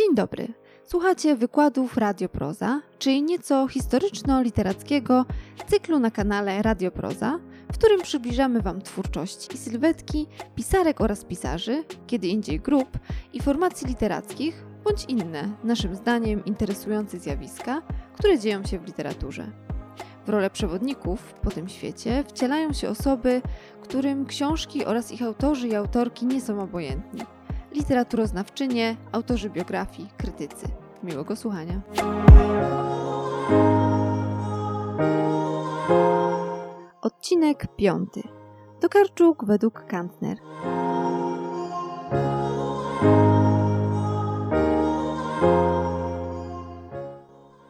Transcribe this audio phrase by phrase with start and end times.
[0.00, 0.48] Dzień dobry.
[0.84, 5.24] Słuchacie wykładów Radioproza, czyli nieco historyczno-literackiego
[5.66, 7.38] cyklu na kanale Radioproza,
[7.72, 12.88] w którym przybliżamy Wam twórczość i sylwetki pisarek oraz pisarzy, kiedy indziej grup
[13.32, 17.82] i formacji literackich, bądź inne, naszym zdaniem, interesujące zjawiska,
[18.14, 19.52] które dzieją się w literaturze.
[20.26, 23.42] W rolę przewodników po tym świecie wcielają się osoby,
[23.82, 27.20] którym książki oraz ich autorzy i autorki nie są obojętni.
[27.72, 30.66] Literaturoznawczynie, autorzy biografii, krytycy.
[31.02, 31.80] Miłego słuchania.
[37.02, 38.22] Odcinek piąty.
[38.80, 40.38] Tokarczuk według Kantner.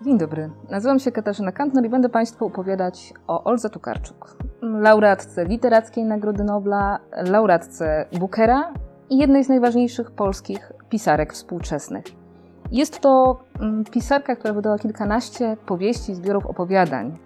[0.02, 6.04] Dzień dobry, nazywam się Katarzyna Kantner i będę Państwu opowiadać o Olze Tokarczuk, laureatce Literackiej
[6.04, 8.72] Nagrody Nobla, laureatce Bookera
[9.10, 12.04] i jednej z najważniejszych polskich pisarek współczesnych.
[12.72, 17.18] Jest to mm, pisarka, która wydała kilkanaście powieści, zbiorów opowiadań.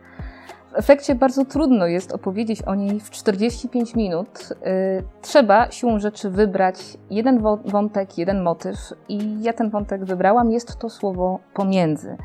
[0.73, 4.29] W efekcie bardzo trudno jest opowiedzieć o niej w 45 minut.
[4.53, 8.77] Y, trzeba siłą rzeczy wybrać jeden wątek, jeden motyw,
[9.09, 10.51] i ja ten wątek wybrałam.
[10.51, 12.17] Jest to słowo pomiędzy.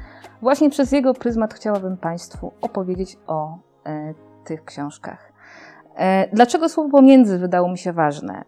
[0.41, 4.13] Właśnie przez jego pryzmat chciałabym Państwu opowiedzieć o e,
[4.45, 5.33] tych książkach.
[5.95, 8.43] E, dlaczego słowo pomiędzy wydało mi się ważne?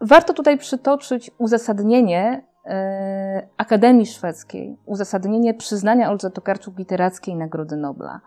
[0.00, 2.48] E, warto tutaj przytoczyć uzasadnienie
[3.56, 8.20] Akademii Szwedzkiej, uzasadnienie przyznania Oldze Tokarczuk Literackiej Nagrody Nobla.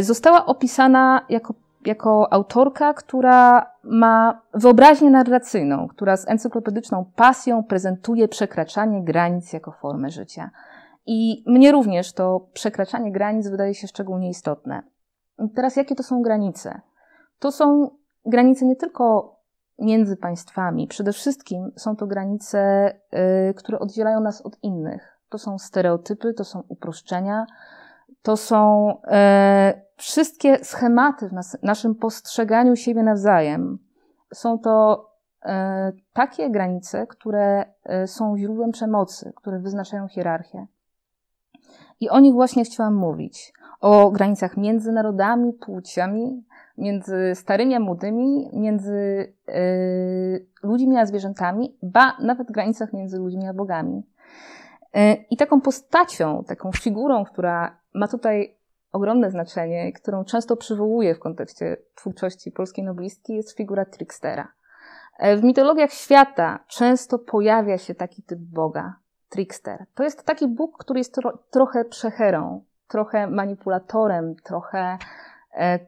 [0.00, 1.54] Została opisana jako,
[1.86, 10.10] jako autorka, która ma wyobraźnię narracyjną, która z encyklopedyczną pasją prezentuje przekraczanie granic jako formę
[10.10, 10.50] życia.
[11.06, 14.82] I mnie również to przekraczanie granic wydaje się szczególnie istotne.
[15.54, 16.80] Teraz, jakie to są granice?
[17.38, 17.90] To są
[18.26, 19.36] granice nie tylko
[19.80, 22.92] między państwami, przede wszystkim są to granice,
[23.50, 25.20] y, które oddzielają nas od innych.
[25.28, 27.46] To są stereotypy, to są uproszczenia,
[28.22, 33.78] to są y, wszystkie schematy w nas, naszym postrzeganiu siebie nawzajem.
[34.34, 35.06] Są to
[35.44, 35.48] y,
[36.12, 37.64] takie granice, które
[38.06, 40.66] są źródłem przemocy, które wyznaczają hierarchię.
[42.00, 43.52] I o nich właśnie chciałam mówić.
[43.80, 46.44] O granicach między narodami, płciami,
[46.80, 53.54] między starymi a młodymi, między yy, ludźmi a zwierzętami, ba nawet granicach między ludźmi a
[53.54, 54.02] bogami.
[54.94, 58.56] Yy, I taką postacią, taką figurą, która ma tutaj
[58.92, 64.48] ogromne znaczenie, którą często przywołuję w kontekście twórczości polskiej noblistki, jest figura trickstera.
[65.20, 68.94] Yy, w mitologiach świata często pojawia się taki typ boga,
[69.28, 69.84] trickster.
[69.94, 74.98] To jest taki Bóg, który jest tro, trochę przecherą, trochę manipulatorem, trochę e,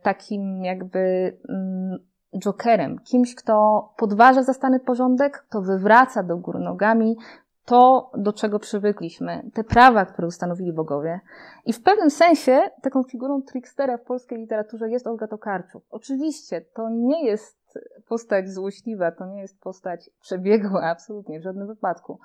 [0.02, 1.98] takim jakby mm,
[2.38, 7.16] jokerem, kimś, kto podważa zastany porządek, kto wywraca do góry nogami
[7.64, 11.20] to, do czego przywykliśmy, te prawa, które ustanowili bogowie.
[11.66, 15.84] I w pewnym sensie taką figurą trickstera w polskiej literaturze jest Olga Tokarczuk.
[15.90, 17.78] Oczywiście to nie jest
[18.08, 22.18] postać złośliwa, to nie jest postać przebiegła, absolutnie, w żadnym wypadku.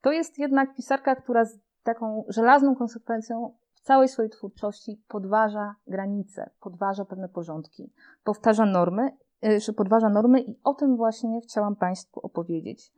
[0.00, 3.52] To jest jednak pisarka, która z taką żelazną konsekwencją
[3.82, 7.92] całej swojej twórczości podważa granice, podważa pewne porządki,
[8.24, 12.92] powtarza normy, y, czy podważa normy i o tym właśnie chciałam Państwu opowiedzieć.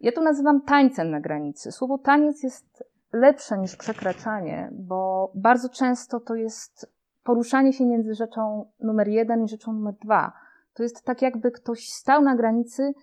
[0.00, 1.72] Ja to nazywam tańcem na granicy.
[1.72, 6.92] Słowo taniec jest lepsze niż przekraczanie, bo bardzo często to jest
[7.24, 10.32] poruszanie się między rzeczą numer jeden i rzeczą numer dwa.
[10.74, 12.94] To jest tak, jakby ktoś stał na granicy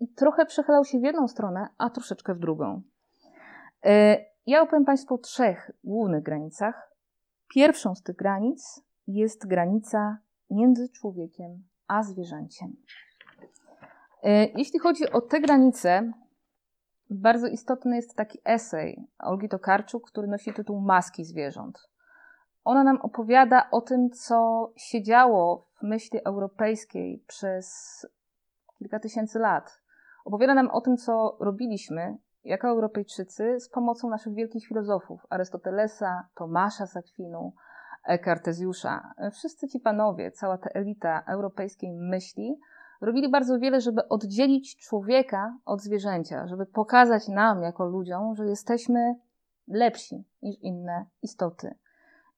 [0.00, 2.82] i trochę przechylał się w jedną stronę, a troszeczkę w drugą.
[4.46, 6.90] Ja opowiem Państwu o trzech głównych granicach.
[7.48, 10.18] Pierwszą z tych granic jest granica
[10.50, 12.76] między człowiekiem a zwierzęciem.
[14.22, 16.12] E, jeśli chodzi o te granice,
[17.10, 21.88] bardzo istotny jest taki esej Olgi Tokarczuk, który nosi tytuł Maski zwierząt.
[22.64, 28.06] Ona nam opowiada o tym, co się działo w myśli europejskiej przez
[28.78, 29.80] kilka tysięcy lat.
[30.24, 36.86] Opowiada nam o tym, co robiliśmy jako Europejczycy z pomocą naszych wielkich filozofów Arystotelesa, Tomasza
[36.86, 37.52] z Akwinu.
[39.32, 42.60] Wszyscy ci panowie, cała ta elita europejskiej myśli,
[43.00, 49.14] robili bardzo wiele, żeby oddzielić człowieka od zwierzęcia, żeby pokazać nam, jako ludziom, że jesteśmy
[49.68, 51.74] lepsi niż inne istoty.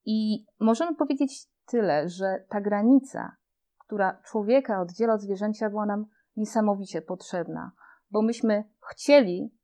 [0.04, 3.36] I możemy powiedzieć tyle, że ta granica,
[3.78, 6.06] która człowieka oddziela od zwierzęcia, była nam
[6.36, 7.72] niesamowicie potrzebna,
[8.10, 9.57] bo myśmy chcieli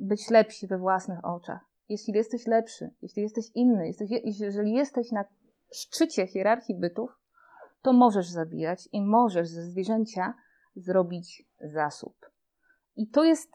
[0.00, 1.60] być lepsi we własnych oczach.
[1.88, 5.24] Jeśli jesteś lepszy, jeśli jesteś inny, jesteś, jeżeli jesteś na
[5.72, 7.18] szczycie hierarchii bytów,
[7.82, 10.34] to możesz zabijać i możesz ze zwierzęcia
[10.76, 12.30] zrobić zasób.
[12.96, 13.50] I to jest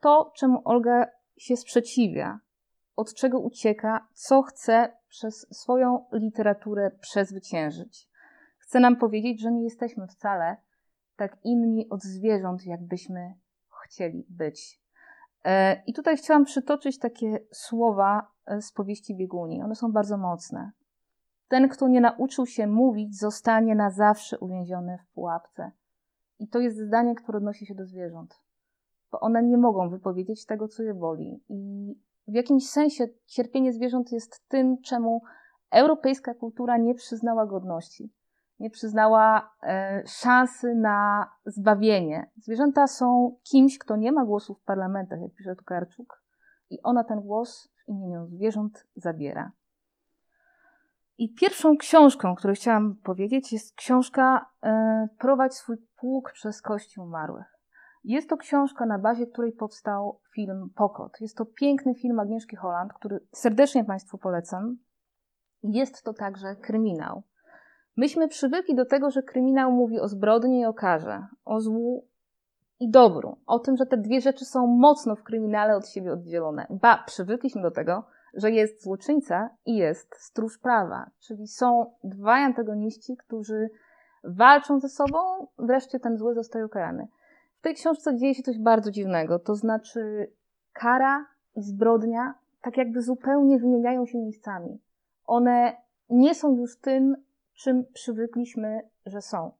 [0.00, 1.06] to, czemu Olga
[1.36, 2.40] się sprzeciwia,
[2.96, 8.08] od czego ucieka, co chce przez swoją literaturę przezwyciężyć.
[8.58, 10.56] Chce nam powiedzieć, że nie jesteśmy wcale
[11.16, 13.34] tak inni od zwierząt, jakbyśmy
[13.84, 14.81] chcieli być.
[15.44, 19.62] E, I tutaj chciałam przytoczyć takie słowa e, z powieści Bieguni.
[19.62, 20.72] One są bardzo mocne.
[21.48, 25.72] Ten, kto nie nauczył się mówić, zostanie na zawsze uwięziony w pułapce.
[26.38, 28.40] I to jest zdanie, które odnosi się do zwierząt,
[29.12, 31.42] bo one nie mogą wypowiedzieć tego, co je boli.
[31.48, 31.94] I
[32.28, 35.22] w jakimś sensie cierpienie zwierząt jest tym, czemu
[35.70, 38.12] europejska kultura nie przyznała godności,
[38.62, 42.30] nie przyznała e, szansy na zbawienie.
[42.36, 46.22] Zwierzęta są kimś, kto nie ma głosu w parlamentach, jak pisze Tokarczuk,
[46.70, 49.52] i ona ten głos w imieniu zwierząt zabiera.
[51.18, 57.58] I pierwszą książką, którą chciałam powiedzieć, jest książka e, Prowadź swój pług przez kości umarłych.
[58.04, 61.20] Jest to książka, na bazie której powstał film Pokot.
[61.20, 64.76] Jest to piękny film Agnieszki Holland, który serdecznie Państwu polecam.
[65.62, 67.22] Jest to także kryminał.
[67.96, 72.06] Myśmy przywykli do tego, że kryminał mówi o zbrodni i o karze, o złu
[72.80, 76.66] i dobru, o tym, że te dwie rzeczy są mocno w kryminale od siebie oddzielone.
[76.70, 78.04] Ba, przywykliśmy do tego,
[78.34, 83.70] że jest złoczyńca i jest stróż prawa, czyli są dwaj antagoniści, którzy
[84.24, 85.18] walczą ze sobą,
[85.58, 87.08] wreszcie ten zły zostaje ukarany.
[87.58, 90.30] W tej książce dzieje się coś bardzo dziwnego, to znaczy
[90.72, 94.80] kara i zbrodnia tak jakby zupełnie wymieniają się miejscami.
[95.26, 95.76] One
[96.10, 97.16] nie są już tym,
[97.62, 99.52] czym przywykliśmy, że są.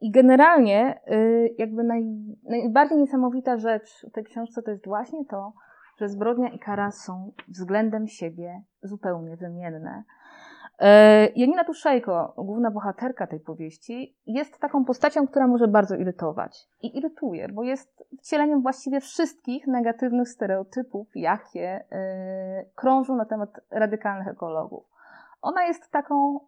[0.00, 2.04] I generalnie, y, jakby naj,
[2.42, 5.52] najbardziej niesamowita rzecz w tej książce to jest właśnie to,
[6.00, 10.04] że zbrodnia i kara są względem siebie zupełnie wymienne.
[10.78, 16.68] E, Janina Tuszejko, główna bohaterka tej powieści, jest taką postacią, która może bardzo irytować.
[16.82, 24.28] I irytuje, bo jest wcieleniem właściwie wszystkich negatywnych stereotypów, jakie e, krążą na temat radykalnych
[24.28, 24.97] ekologów.
[25.42, 26.40] Ona jest taką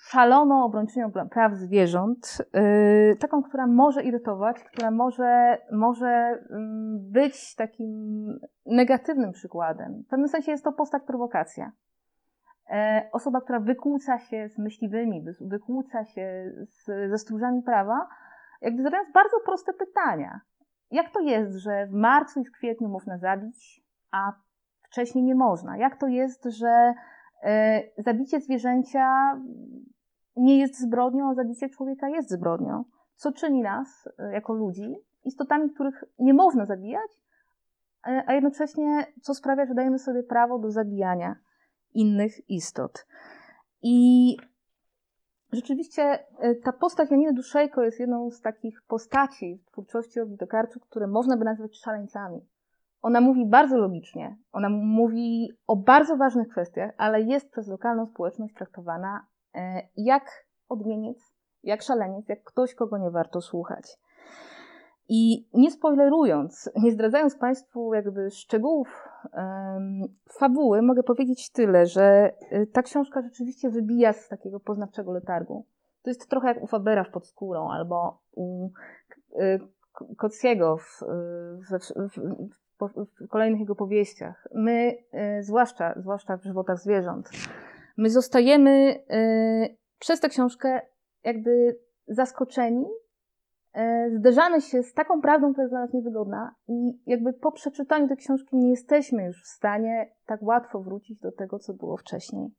[0.00, 6.42] szaloną obrończynią praw zwierząt, yy, taką, która może irytować, która może, może
[6.98, 7.90] być takim
[8.66, 10.02] negatywnym przykładem.
[10.06, 11.72] W pewnym sensie jest to postać prowokacja.
[12.70, 18.08] E, osoba, która wykłóca się z myśliwymi, wykłóca się z, ze stróżami prawa,
[18.60, 20.40] jakby zadając bardzo proste pytania.
[20.90, 24.32] Jak to jest, że w marcu i w kwietniu można zabić, a
[24.94, 25.76] wcześniej nie można?
[25.76, 26.94] Jak to jest, że
[27.42, 29.40] e, zabicie zwierzęcia
[30.36, 32.84] nie jest zbrodnią, a zabicie człowieka jest zbrodnią?
[33.16, 34.94] Co czyni nas e, jako ludzi
[35.24, 37.10] istotami, których nie można zabijać,
[38.26, 41.36] a jednocześnie co sprawia, że dajemy sobie prawo do zabijania
[41.94, 43.06] innych istot.
[43.82, 44.36] I
[45.52, 50.86] rzeczywiście e, ta postać Janiny Duszejko jest jedną z takich postaci w twórczości Olgi Tokarczuk,
[50.86, 52.40] które można by nazwać szaleńcami.
[53.04, 58.54] Ona mówi bardzo logicznie, ona mówi o bardzo ważnych kwestiach, ale jest przez lokalną społeczność
[58.54, 63.98] traktowana e, jak odmieniec, jak szaleniec, jak ktoś, kogo nie warto słuchać.
[65.08, 70.02] I nie spoilerując, nie zdradzając Państwu jakby szczegółów um,
[70.38, 75.66] fabuły, mogę powiedzieć tyle, że y, ta książka rzeczywiście wybija z takiego poznawczego letargu.
[76.02, 78.68] To jest trochę jak u Fabera w Podskórą albo u
[79.40, 79.60] y,
[80.16, 81.00] Kockiego w,
[81.70, 81.78] w,
[82.10, 84.48] w, w, kolejnych jego powieściach.
[84.54, 84.96] My,
[85.38, 87.30] y, zwłaszcza, zwłaszcza w żywotach zwierząt,
[87.96, 89.04] my zostajemy
[89.98, 90.80] przez tę książkę
[91.24, 91.78] jakby
[92.08, 92.84] zaskoczeni
[93.74, 98.08] E, zderzamy się z taką prawdą, która jest dla nas niewygodna i jakby po przeczytaniu
[98.08, 102.54] tej książki nie jesteśmy już w stanie tak łatwo wrócić do tego, co było wcześniej.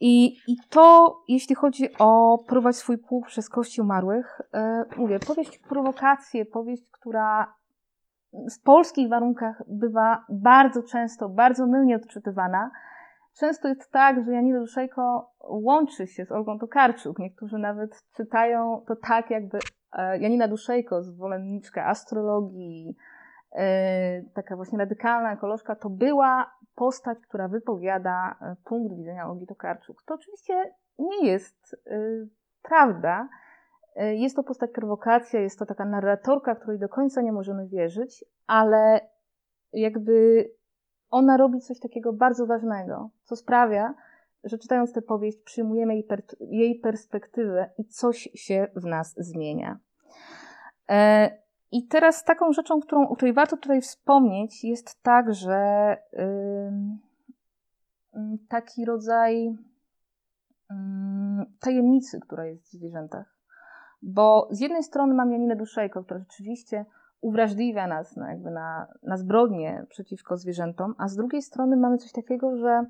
[0.00, 5.58] I, i to, jeśli chodzi o prowadź swój pług przez kości umarłych, e, mówię, powieść
[5.58, 7.54] prowokację, powieść, która
[8.32, 12.70] w polskich warunkach bywa bardzo często, bardzo mylnie odczytywana.
[13.38, 17.18] Często jest tak, że Janina Duszejko łączy się z Olgą Tokarczuk.
[17.18, 19.58] Niektórzy nawet czytają to tak, jakby
[19.92, 22.96] E, Janina Duszejko, zwolenniczka astrologii,
[23.52, 30.02] e, taka właśnie radykalna ekolożka, to była postać, która wypowiada e, punkt widzenia Olgi Tokarczuk.
[30.06, 31.76] To oczywiście nie jest
[32.62, 33.28] prawda.
[34.00, 39.00] Jest to postać prowokacja, jest to taka narratorka, której do końca nie możemy wierzyć, ale
[39.72, 40.48] jakby
[41.10, 43.94] ona robi coś takiego bardzo ważnego, co sprawia,
[44.44, 49.78] że czytając tę powieść przyjmujemy jej, per, jej perspektywę i coś się w nas zmienia.
[50.88, 51.30] E,
[51.72, 55.96] I teraz taką rzeczą, którą, o której warto tutaj wspomnieć, jest także
[58.48, 59.56] taki rodzaj
[61.60, 63.39] tajemnicy, która jest w zwierzętach.
[64.02, 66.84] Bo z jednej strony mam Janinę Duszejko, która rzeczywiście
[67.20, 72.12] uwrażliwia nas na, jakby na, na zbrodnie przeciwko zwierzętom, a z drugiej strony mamy coś
[72.12, 72.84] takiego, że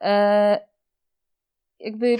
[0.00, 0.58] e,
[1.80, 2.16] jakby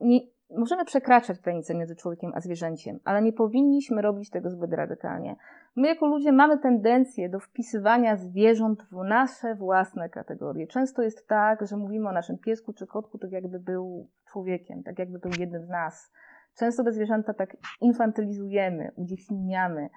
[0.00, 0.20] nie,
[0.56, 5.36] możemy przekraczać granice między człowiekiem a zwierzęciem, ale nie powinniśmy robić tego zbyt radykalnie.
[5.76, 10.66] My jako ludzie mamy tendencję do wpisywania zwierząt w nasze własne kategorie.
[10.66, 14.98] Często jest tak, że mówimy o naszym piesku czy kotku tak jakby był człowiekiem, tak
[14.98, 16.12] jakby był jednym z nas.
[16.58, 19.88] Często te zwierzęta tak infantylizujemy, udziewczynniamy.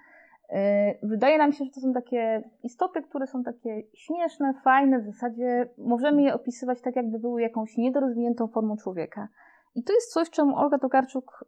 [0.50, 5.06] E, wydaje nam się, że to są takie istoty, które są takie śmieszne, fajne, w
[5.06, 9.28] zasadzie możemy je opisywać tak, jakby były jakąś niedorozwiniętą formą człowieka.
[9.76, 11.46] I to jest coś, czemu Olga Tokarczuk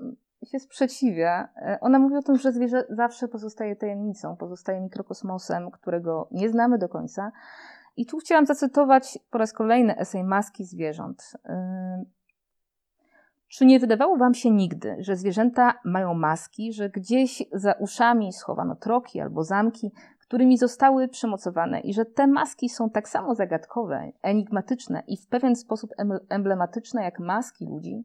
[0.00, 1.48] mm, się sprzeciwia.
[1.56, 6.78] E, ona mówi o tym, że zwierzę zawsze pozostaje tajemnicą, pozostaje mikrokosmosem, którego nie znamy
[6.78, 7.32] do końca.
[7.96, 11.36] I tu chciałam zacytować po raz kolejny esej Maski zwierząt.
[13.48, 18.76] Czy nie wydawało Wam się nigdy, że zwierzęta mają maski, że gdzieś za uszami schowano
[18.76, 25.02] troki albo zamki, którymi zostały przymocowane i że te maski są tak samo zagadkowe, enigmatyczne
[25.06, 25.90] i w pewien sposób
[26.28, 28.04] emblematyczne jak maski ludzi?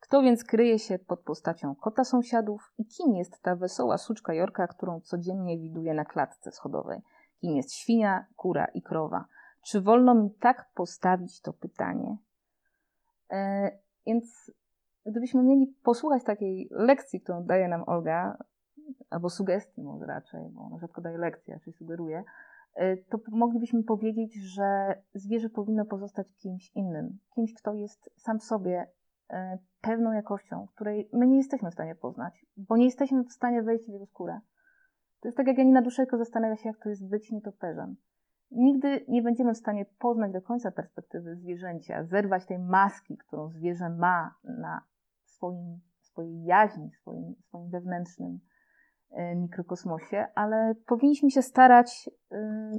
[0.00, 4.66] Kto więc kryje się pod postacią kota sąsiadów i kim jest ta wesoła suczka Jorka,
[4.66, 7.00] którą codziennie widuje na klatce schodowej?
[7.40, 9.24] Kim jest świnia, kura i krowa?
[9.66, 12.16] Czy wolno mi tak postawić to pytanie?
[13.30, 13.70] E,
[14.06, 14.50] więc
[15.06, 18.38] gdybyśmy mieli posłuchać takiej lekcji, którą daje nam Olga,
[19.10, 22.24] albo sugestii może raczej, bo ona rzadko daje lekcje, raczej sugeruje,
[22.82, 27.18] y, to moglibyśmy powiedzieć, że zwierzę powinno pozostać kimś innym.
[27.34, 28.86] Kimś, kto jest sam w sobie
[29.32, 29.34] y,
[29.80, 33.84] pewną jakością, której my nie jesteśmy w stanie poznać, bo nie jesteśmy w stanie wejść
[33.84, 34.40] w jego skórę.
[35.20, 37.96] To jest tak, jak Janina Duszejko zastanawia się, jak to jest być nietoperzem.
[38.50, 43.90] Nigdy nie będziemy w stanie poznać do końca perspektywy zwierzęcia, zerwać tej maski, którą zwierzę
[43.90, 44.82] ma na
[45.34, 48.40] swoim, swojej jaźni, swoim, swoim wewnętrznym
[49.10, 52.70] e, mikrokosmosie, ale powinniśmy się starać e,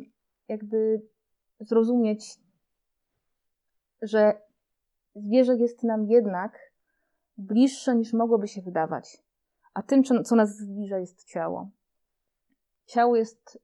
[0.48, 1.02] jakby
[1.60, 2.40] zrozumieć,
[4.02, 4.42] że
[5.16, 6.72] zwierzę jest nam jednak
[7.38, 9.24] bliższe niż mogłoby się wydawać.
[9.74, 11.70] A tym, co nas zbliża, jest ciało.
[12.86, 13.60] Ciało jest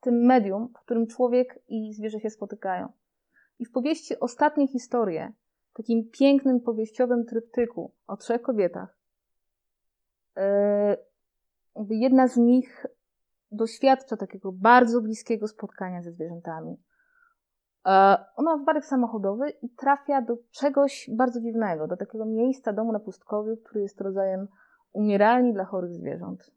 [0.00, 2.92] tym medium, w którym człowiek i zwierzę się spotykają.
[3.58, 5.32] I w powieści Ostatnie historie
[5.76, 8.98] takim pięknym powieściowym tryptyku o trzech kobietach.
[10.36, 10.96] E,
[11.90, 12.86] jedna z nich
[13.50, 16.76] doświadcza takiego bardzo bliskiego spotkania ze zwierzętami.
[17.86, 17.90] E,
[18.36, 23.00] ona ma wypadek samochodowy i trafia do czegoś bardzo dziwnego, do takiego miejsca domu na
[23.00, 24.48] pustkowiu, który jest rodzajem
[24.92, 26.50] umieralni dla chorych zwierząt.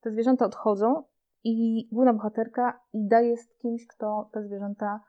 [0.00, 1.02] Te zwierzęta odchodzą
[1.44, 5.00] i główna bohaterka Ida jest kimś, kto te zwierzęta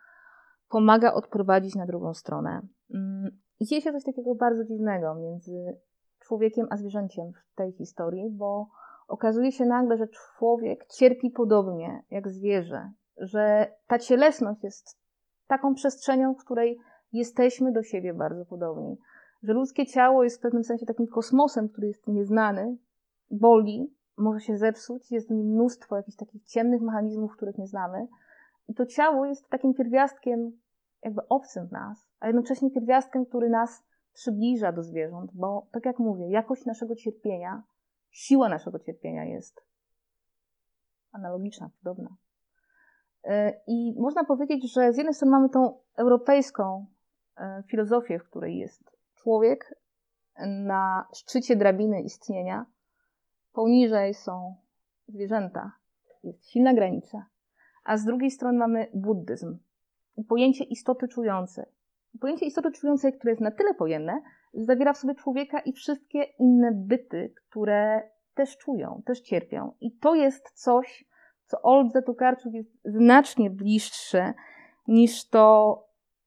[0.70, 2.62] pomaga odprowadzić na drugą stronę.
[3.62, 5.78] I dzieje się coś takiego bardzo dziwnego między
[6.20, 8.68] człowiekiem a zwierzęciem w tej historii, bo
[9.08, 14.98] okazuje się nagle, że człowiek cierpi podobnie jak zwierzę, że ta cielesność jest
[15.48, 16.80] taką przestrzenią, w której
[17.14, 18.98] jesteśmy do siebie bardzo podobni.
[19.44, 22.78] Że ludzkie ciało jest w pewnym sensie takim kosmosem, który jest nieznany,
[23.32, 28.08] boli, może się zepsuć, jest w nim mnóstwo jakichś takich ciemnych mechanizmów, których nie znamy.
[28.68, 30.52] I to ciało jest takim pierwiastkiem
[31.04, 36.00] jakby obcym w nas, a jednocześnie pierwiastkiem, który nas przybliża do zwierząt, bo tak jak
[36.00, 37.64] mówię, jakość naszego cierpienia,
[38.10, 39.62] siła naszego cierpienia jest
[41.12, 42.16] analogiczna, podobna.
[43.24, 46.86] E, I można powiedzieć, że z jednej strony mamy tą europejską
[47.38, 49.76] e, filozofię, w której jest człowiek
[50.48, 52.66] na szczycie drabiny istnienia,
[53.54, 54.56] poniżej są
[55.08, 55.72] zwierzęta,
[56.24, 57.26] jest silna granica,
[57.84, 59.58] a z drugiej strony mamy buddyzm,
[60.28, 61.81] pojęcie istoty czującej.
[62.20, 64.22] Pojęcie istoty czującej, które jest na tyle pojemne,
[64.54, 69.74] zawiera w sobie człowieka i wszystkie inne byty, które też czują, też cierpią.
[69.82, 71.06] I to jest coś,
[71.46, 74.34] co Oldze Tokarczuk jest znacznie bliższe
[74.88, 75.78] niż to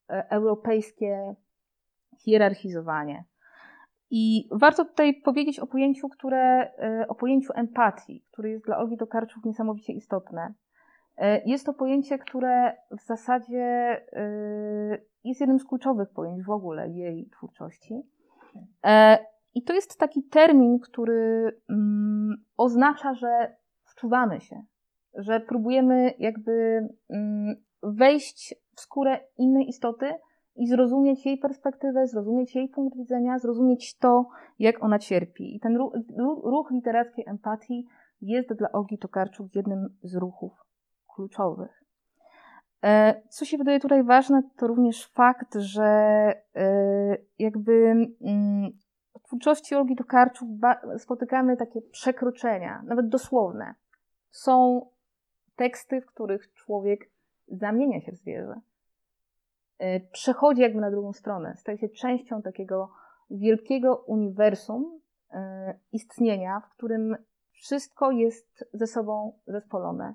[0.09, 1.35] e, europejskie
[2.17, 3.23] hierarchizowanie.
[4.09, 8.97] I warto tutaj powiedzieć o pojęciu, które, e, o pojęciu empatii, które jest dla Olgi
[8.97, 10.53] Tokarczuk niesamowicie istotne.
[11.17, 13.63] E, jest to pojęcie, które w zasadzie
[14.13, 18.01] e, jest jednym z kluczowych pojęć w ogóle jej twórczości.
[18.83, 19.17] E,
[19.55, 24.63] I to jest taki termin, który mm, oznacza, że wczuwamy się,
[25.13, 30.13] że próbujemy jakby mm, wejść w skórę innej istoty
[30.55, 34.25] i zrozumieć jej perspektywę, zrozumieć jej punkt widzenia, zrozumieć to,
[34.59, 35.55] jak ona cierpi.
[35.55, 35.77] I ten
[36.43, 37.85] ruch, literackiej empatii
[38.21, 40.64] jest dla Olgi Tokarczuk jednym z ruchów
[41.15, 41.85] kluczowych.
[42.85, 47.71] E, co się wydaje tutaj ważne, to również fakt, że e, jakby
[48.21, 48.71] mm,
[49.19, 50.49] w twórczości Olgi Tokarczuk
[50.97, 53.75] spotykamy takie przekroczenia, nawet dosłowne.
[54.31, 54.87] są
[55.55, 57.09] teksty, w których człowiek
[57.47, 58.61] zamienia się w zwierzę.
[59.77, 62.91] E, przechodzi jakby na drugą stronę, staje się częścią takiego
[63.29, 64.99] wielkiego uniwersum
[65.91, 67.15] istnienia, w którym
[67.51, 70.13] wszystko jest ze sobą zespolone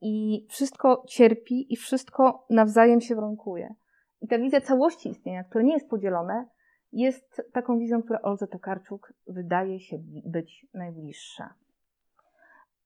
[0.00, 3.74] i wszystko cierpi i wszystko nawzajem się warunkuje.
[4.20, 6.46] I ta wizja całości istnienia, które nie jest podzielone,
[6.92, 11.54] jest taką wizją, która Olze Tokarczuk wydaje się być najbliższa.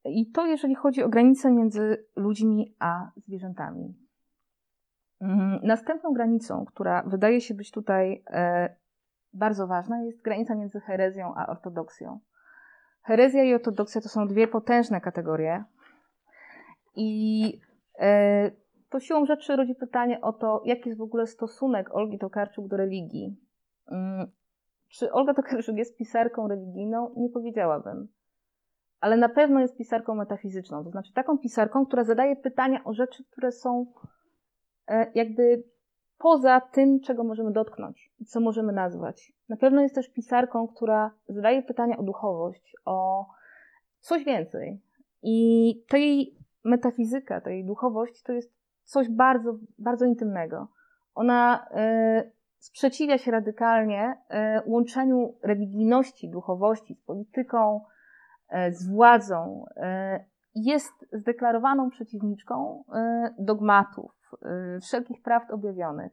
[0.05, 3.95] I to jeżeli chodzi o granice między ludźmi a zwierzętami.
[5.21, 5.61] Mhm.
[5.63, 8.77] Następną granicą, która wydaje się być tutaj e,
[9.33, 12.21] bardzo ważna, jest granica między herezją a ortodoksją.
[13.03, 15.65] Herezja i ortodoksja to są dwie potężne kategorie.
[16.97, 17.61] I
[17.99, 18.51] e,
[18.91, 22.77] to siłą rzeczy rodzi pytanie o to, jaki jest w ogóle stosunek Olgi Tokarczuk do
[22.77, 23.37] religii.
[23.91, 24.27] Mm,
[24.89, 27.15] czy Olga Tokarczuk jest pisarką religijną?
[27.17, 28.09] Nie powiedziałabym.
[29.01, 33.25] Ale na pewno jest pisarką metafizyczną, to znaczy taką pisarką, która zadaje pytania o rzeczy,
[33.25, 33.87] które są
[34.89, 35.63] e, jakby
[36.19, 39.33] poza tym, czego możemy dotknąć i co możemy nazwać.
[39.49, 43.27] Na pewno jest też pisarką, która zadaje pytania o duchowość, o
[44.01, 44.81] coś więcej.
[45.23, 48.53] I to jej metafizyka, ta jej duchowość to jest
[48.85, 50.69] coś bardzo, bardzo intymnego.
[51.15, 51.67] Ona
[52.21, 57.81] y, sprzeciwia się radykalnie y, łączeniu religijności, duchowości z polityką,
[58.53, 59.65] y, z władzą.
[60.55, 62.85] Jest zdeklarowaną przeciwniczką
[63.39, 64.13] dogmatów,
[64.83, 66.13] wszelkich prawd objawionych.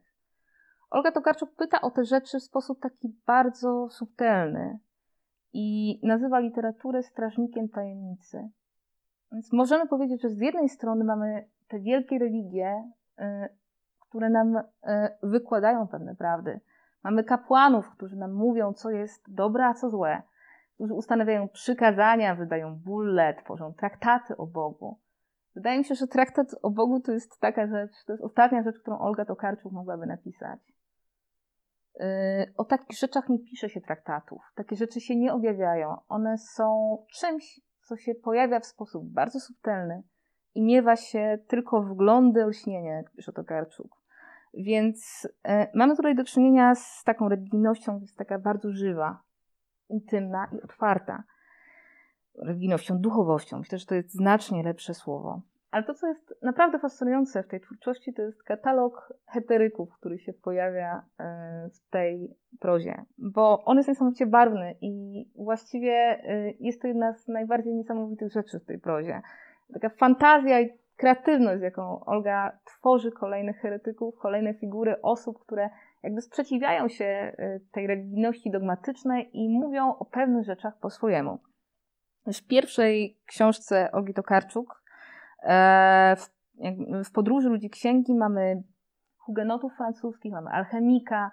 [0.90, 4.78] Olga Tokarczuk pyta o te rzeczy w sposób taki bardzo subtelny
[5.52, 8.50] i nazywa literaturę strażnikiem tajemnicy.
[9.32, 13.24] Więc możemy powiedzieć, że z jednej strony mamy te wielkie religie, y,
[14.00, 14.62] które nam y,
[15.22, 16.60] wykładają pewne prawdy.
[17.04, 20.22] Mamy kapłanów, którzy nam mówią, co jest dobre, a co złe,
[20.74, 24.98] którzy ustanawiają przykazania, wydają bulle, tworzą traktaty o Bogu.
[25.54, 28.78] Wydaje mi się, że traktat o Bogu to jest taka rzecz, to jest ostatnia rzecz,
[28.78, 30.60] którą Olga Tokarczuk mogłaby napisać.
[32.00, 34.42] Y, o takich rzeczach nie pisze się traktatów.
[34.54, 35.96] Takie rzeczy się nie objawiają.
[36.08, 40.02] One są czymś, co się pojawia w sposób bardzo subtelny
[40.54, 44.02] i miewa się tylko wglądy olśnienia, jak pisze Tokarczuk.
[44.54, 49.22] Więc e, mamy tutaj do czynienia z taką religijnością, jest taka bardzo żywa,
[49.88, 51.22] intymna i otwarta.
[52.42, 53.58] Religijnością, duchowością.
[53.58, 55.40] Myślę, że to jest znacznie lepsze słowo.
[55.72, 60.32] Ale to, co jest naprawdę fascynujące w tej twórczości, to jest katalog heteryków, który się
[60.32, 66.88] pojawia e, w tej prozie, bo on jest niesamowicie barwny i właściwie e, jest to
[66.88, 69.22] jedna z najbardziej niesamowitych rzeczy w tej prozie.
[69.72, 75.70] Taka fantazja i kreatywność, z jaką Olga tworzy kolejnych heretyków, kolejne figury osób, które
[76.02, 81.38] jakby sprzeciwiają się e, tej religijności dogmatycznej i mówią o pewnych rzeczach po swojemu.
[82.26, 84.81] W pierwszej książce Olgi Tokarczuk,
[86.16, 86.26] w,
[87.04, 88.62] w podróży ludzi księgi mamy
[89.18, 91.30] hugenotów francuskich, mamy alchemika.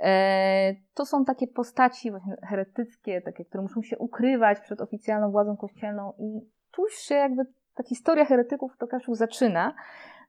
[0.00, 5.56] E, to są takie postaci właśnie heretyckie, takie, które muszą się ukrywać przed oficjalną władzą
[5.56, 7.42] kościelną i tu się jakby
[7.74, 9.74] ta historia heretyków to Kaszuk zaczyna.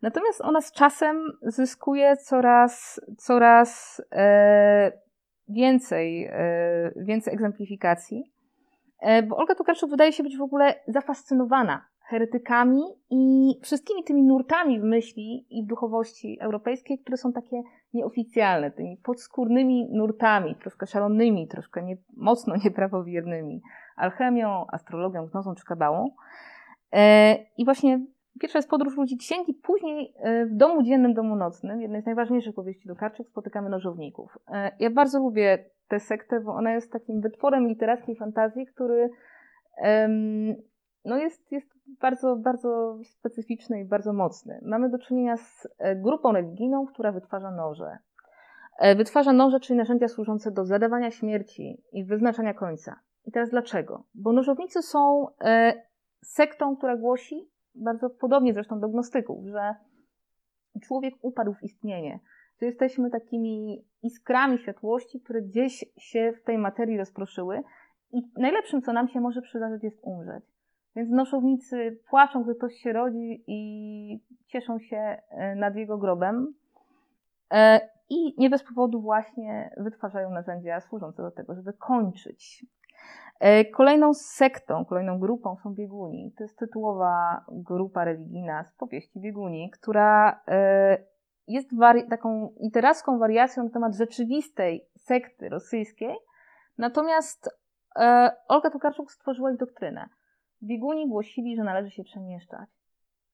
[0.02, 4.92] Natomiast ona z czasem zyskuje coraz, coraz e,
[5.50, 8.34] więcej, e, więcej egzemplifikacji.
[9.00, 14.80] E, bo Olga Tokarczuk wydaje się być w ogóle zafascynowana heretykami i wszystkimi tymi nurtami
[14.80, 17.62] w myśli i w duchowości europejskiej, które są takie
[17.94, 23.62] nieoficjalne, tymi podskórnymi nurtami, troszkę szalonymi, troszkę nie, mocno nieprawowiernymi,
[23.96, 26.10] alchemią, astrologią, gnozą czy kabałą.
[26.92, 28.06] E, I właśnie
[28.40, 32.56] pierwsza jest podróż ludzi księgi, później e, w domu dziennym, domu nocnym, jednej z najważniejszych
[32.56, 34.38] powieści do Karczyk, spotykamy nożowników.
[34.48, 39.10] E, ja bardzo lubię tę sektę, bo ona jest takim wytworem literackiej fantazji, który
[41.06, 41.68] no jest, jest
[42.02, 44.60] bardzo, bardzo specyficzny i bardzo mocny.
[44.62, 47.98] Mamy do czynienia z e, grupą religijną, która wytwarza noże.
[48.80, 53.00] E, wytwarza noże, czyli narzędzia służące do zadawania śmierci i wyznaczania końca.
[53.26, 54.04] I teraz dlaczego?
[54.16, 55.74] Bo nożownicy są e,
[56.22, 59.76] sektą, która głosi, bardzo podobnie zresztą do gnostyków, że
[60.82, 62.20] człowiek upadł w istnienie,
[62.62, 67.64] że jesteśmy takimi iskrami światłości, które gdzieś się w tej materii rozproszyły
[68.12, 70.53] i najlepszym, co nam się może przydarzyć, jest umrzeć.
[70.96, 76.54] Więc noszownicy płaczą, gdy ktoś się rodzi i cieszą się e, nad jego grobem.
[77.52, 82.66] E, I nie bez powodu właśnie wytwarzają narzędzia służące do tego, żeby kończyć.
[83.40, 86.34] E, kolejną sektą, kolejną grupą są bieguni.
[86.38, 90.40] To jest tytułowa grupa religijna z powieści bieguni, która
[91.48, 96.16] jest wari- taką literacką wariacją na temat rzeczywistej sekty rosyjskiej.
[96.78, 97.50] Natomiast
[98.48, 100.10] Olga Tokarczuk stworzyła ich doktrynę.
[100.64, 102.70] Bieguni głosili, że należy się przemieszczać.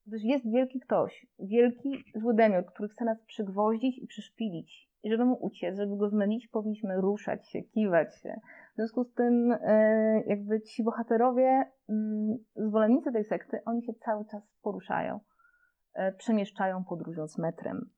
[0.08, 4.90] Gdyż jest wielki ktoś, wielki złodemiot, który chce nas przygwoździć i przyszpilić.
[5.04, 8.40] I żeby mu uciec, żeby go zmylić, powinniśmy ruszać się, kiwać się.
[8.74, 14.26] W związku z tym, e, jakby ci bohaterowie, mm, zwolennicy tej sekty, oni się cały
[14.26, 15.20] czas poruszają,
[15.94, 17.90] e, przemieszczają podróżując metrem.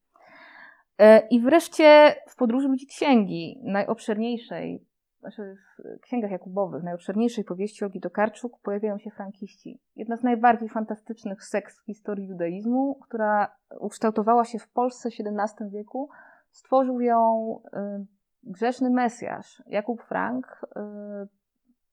[0.98, 4.86] E, I wreszcie w podróży ludzi księgi, najobszerniejszej,
[5.22, 9.80] znaczy w księgach Jakubowych, najobszerniejszej powieści Olgi Tokarczuk pojawiają się frankiści.
[9.96, 15.70] Jedna z najbardziej fantastycznych seks w historii judaizmu, która ukształtowała się w Polsce w XVII
[15.70, 16.10] wieku,
[16.52, 18.06] stworzył ją y,
[18.44, 20.80] grzeszny Mesjasz, Jakub Frank, y,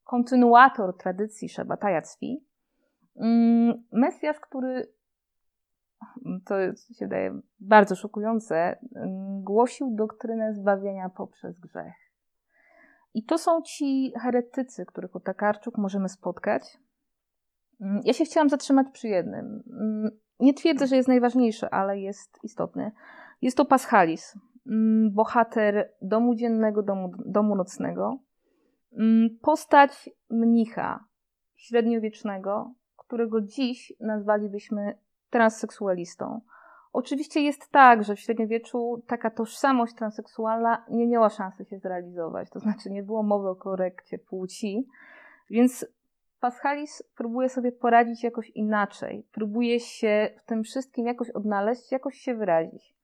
[0.05, 2.45] kontynuator tradycji Szabataja Cwi.
[3.17, 4.93] Mm, Mesjasz, który
[6.45, 6.55] to
[6.99, 12.08] się daje bardzo szokujące, mm, głosił doktrynę zbawienia poprzez grzech.
[13.15, 16.79] I to są ci heretycy, których u Takarczuk możemy spotkać.
[17.81, 19.63] Mm, ja się chciałam zatrzymać przy jednym.
[19.71, 22.93] Mm, nie twierdzę, że jest najważniejszy, ale jest istotny.
[23.43, 24.35] Jest to Paschalis,
[24.67, 28.19] mm, bohater domu dziennego, domu, domu nocnego.
[29.43, 31.05] Postać mnicha
[31.57, 34.99] średniowiecznego, którego dziś nazwalibyśmy
[35.31, 36.41] transseksualistą.
[36.99, 42.61] Oczywiście jest tak, że w średniowieczu taka tożsamość transseksualna nie miała szansy się zrealizować, to
[42.61, 44.89] znaczy nie było mowy o korekcie płci,
[45.51, 45.87] więc
[46.41, 52.35] Paschalis próbuje sobie poradzić jakoś inaczej, próbuje się w tym wszystkim jakoś odnaleźć, jakoś się
[52.35, 52.95] wyrazić.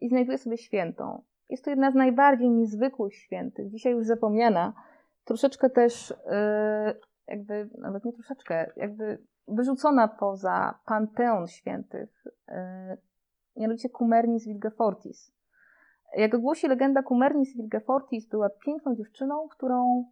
[0.00, 1.22] I znajduje sobie świętą.
[1.48, 4.72] Jest to jedna z najbardziej niezwykłych świętych, dzisiaj już zapomniana,
[5.24, 9.18] troszeczkę też yy, jakby, nawet nie troszeczkę, jakby
[9.48, 12.54] wyrzucona poza panteon świętych, yy,
[13.56, 15.32] mianowicie Kumernis Wilgefortis.
[16.16, 20.04] Jak głosi legenda, Kumernis Wilgefortis była piękną dziewczyną, którą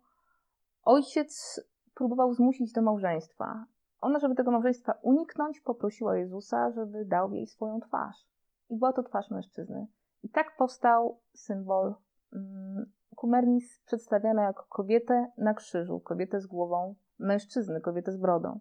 [0.85, 1.61] ojciec
[1.95, 3.65] próbował zmusić do małżeństwa.
[4.01, 8.27] Ona, żeby tego małżeństwa uniknąć, poprosiła Jezusa, żeby dał jej swoją twarz.
[8.71, 9.87] I była to twarz mężczyzny.
[10.23, 11.95] I tak powstał symbol
[12.33, 18.61] mm, Kumernis przedstawiana jako kobietę na krzyżu, kobietę z głową mężczyzny, kobietę z brodą.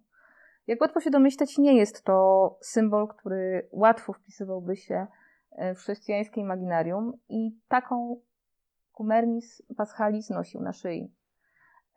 [0.69, 5.07] Jak łatwo się domyśleć, nie jest to symbol, który łatwo wpisywałby się
[5.51, 8.21] e, w chrześcijańskie imaginarium i taką
[8.93, 11.13] Kumernis Paschalis nosił na szyi.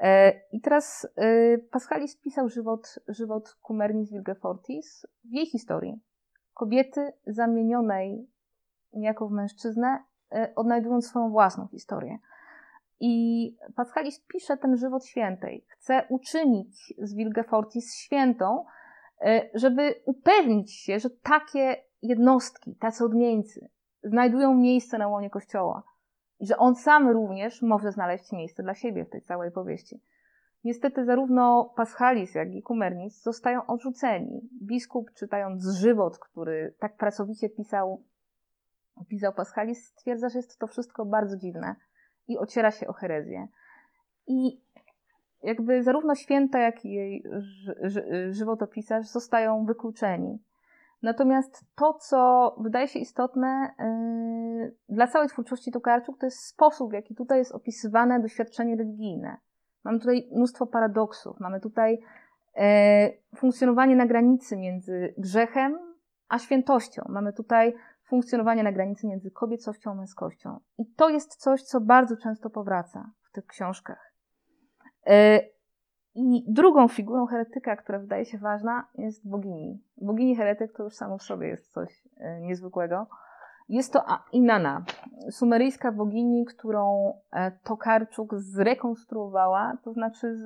[0.01, 6.01] E, I teraz e, Paschalis pisał żywot, żywot Kumernis Wilgefortis w jej historii.
[6.55, 8.31] Kobiety zamienionej
[8.93, 10.05] niejako w mężczyznę,
[10.57, 12.19] odnajdując swoją własną historię.
[13.05, 15.65] I Paschalis pisze ten żywot świętej.
[15.69, 18.65] Chce uczynić z Wilgefortis świętą,
[19.21, 23.69] e, żeby upewnić się, że takie jednostki, tacy odmieńcy
[24.05, 25.83] znajdują miejsce na łonie Kościoła.
[26.41, 30.01] I że on sam również może znaleźć miejsce dla siebie w tej całej powieści.
[30.65, 34.49] Niestety zarówno Paschalis, jak i Kumernis zostają odrzuceni.
[34.63, 38.03] Biskup, czytając żywot, który tak pracowicie pisał,
[39.09, 41.77] pisał Paschalis, stwierdza, że jest to wszystko bardzo dziwne
[42.33, 43.49] i ociera się o herezję.
[44.27, 44.61] I
[45.43, 47.25] jakby zarówno święta, jak i jej
[48.31, 50.39] żywotopisarz zostają wykluczeni.
[51.03, 56.95] Natomiast to, co wydaje się istotne yy, dla całej twórczości Tokarczuk, to jest sposób, w
[56.95, 59.37] jaki tutaj jest opisywane doświadczenie religijne.
[59.85, 61.41] Mamy tutaj mnóstwo paradoksów.
[61.41, 61.99] Mamy tutaj
[62.57, 62.63] yy,
[63.37, 65.79] funkcjonowanie na granicy między grzechem
[66.29, 67.03] a świętością.
[67.09, 67.75] Mamy tutaj
[68.13, 70.61] funkcjonowanie na granicy między kobiecością a męskością.
[70.79, 74.13] I to jest coś, co bardzo często powraca w tych książkach.
[75.07, 75.41] E,
[76.15, 79.83] I drugą figurą heretyka, która wydaje się ważna, jest bogini.
[79.97, 83.07] Bogini heretyk to już samo w sobie jest coś e, niezwykłego.
[83.69, 84.85] Jest to Inanna,
[85.31, 90.37] sumeryjska bogini, którą e, Tokarczuk zrekonstruowała, to znaczy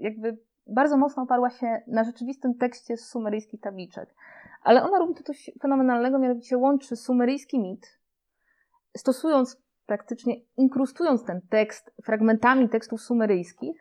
[0.00, 4.14] jakby bardzo mocno oparła się na rzeczywistym tekście z sumeryjskich tabliczek.
[4.66, 8.00] Ale ona robi to coś fenomenalnego, mianowicie łączy sumeryjski mit,
[8.96, 13.80] stosując praktycznie, inkrustując ten tekst fragmentami tekstów sumeryjskich,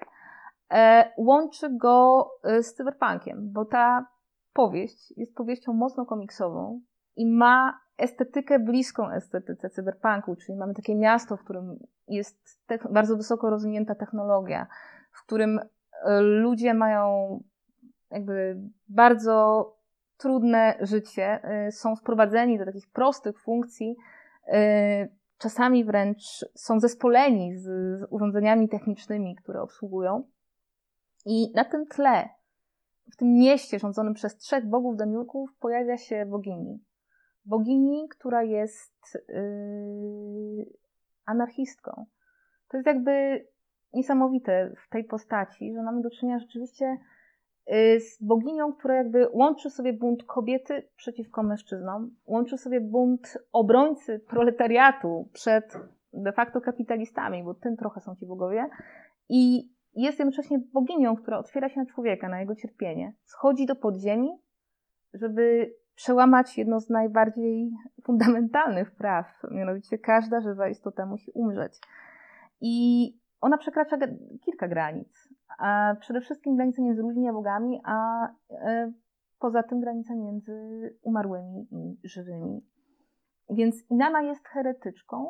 [0.72, 4.08] e, łączy go e, z cyberpunkiem, bo ta
[4.54, 6.82] powieść jest powieścią mocno komiksową
[7.16, 13.50] i ma estetykę bliską estetyce cyberpunku, czyli mamy takie miasto, w którym jest bardzo wysoko
[13.50, 14.68] rozwinięta technologia,
[15.12, 17.40] w którym e, ludzie mają
[18.12, 19.75] jakby bardzo
[20.18, 23.96] trudne życie, y, są wprowadzeni do takich prostych funkcji,
[24.48, 24.54] y,
[25.38, 27.64] czasami wręcz są zespoleni z,
[28.00, 30.24] z urządzeniami technicznymi, które obsługują.
[31.26, 32.30] I na tym tle,
[33.14, 36.84] w tym mieście rządzonym przez trzech bogów demiurgów, pojawia się bogini.
[37.46, 40.66] Bogini, która jest yy,
[41.26, 42.06] anarchistką.
[42.70, 43.46] To jest jakby
[43.94, 46.98] niesamowite w tej postaci, że mamy do czynienia rzeczywiście
[48.00, 55.30] z boginią, która jakby łączy sobie bunt kobiety przeciwko mężczyznom, łączy sobie bunt obrońcy proletariatu
[55.34, 55.78] przed
[56.14, 58.70] de facto kapitalistami, bo tym trochę są ci bogowie,
[59.30, 63.14] i jest jednocześnie boginią, która otwiera się na człowieka, na jego cierpienie.
[63.24, 64.30] Schodzi do podziemi,
[65.14, 67.72] żeby przełamać jedno z najbardziej
[68.04, 71.80] fundamentalnych praw, mianowicie każda żywa istota musi umrzeć.
[72.62, 73.08] I
[73.42, 73.98] ona przekracza
[74.42, 75.25] kilka granic.
[75.58, 78.92] A przede wszystkim granice między ludźmi a bogami, a e,
[79.40, 80.54] poza tym granice między
[81.02, 82.66] umarłymi i żywymi.
[83.50, 85.28] Więc Inanna jest heretyczką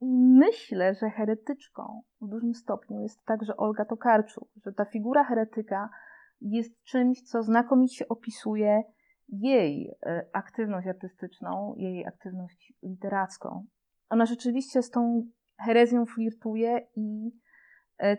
[0.00, 5.90] i myślę, że heretyczką w dużym stopniu jest także Olga Tokarczuk, że ta figura heretyka
[6.40, 8.82] jest czymś, co znakomicie opisuje
[9.28, 13.64] jej e, aktywność artystyczną, jej aktywność literacką.
[14.10, 15.22] Ona rzeczywiście z tą
[15.60, 17.30] herezją flirtuje i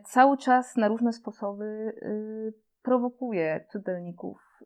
[0.04, 2.10] cały czas na różne sposoby e,
[2.84, 4.64] prowokuje czytelników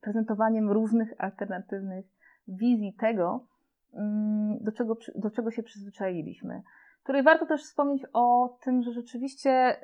[0.00, 2.06] prezentowaniem różnych alternatywnych
[2.48, 3.46] wizji tego,
[3.94, 6.62] mm, do czego, do czego się przyzwyczailiśmy.
[7.04, 9.76] Tutaj warto też wspomnieć o tym, że rzeczywiście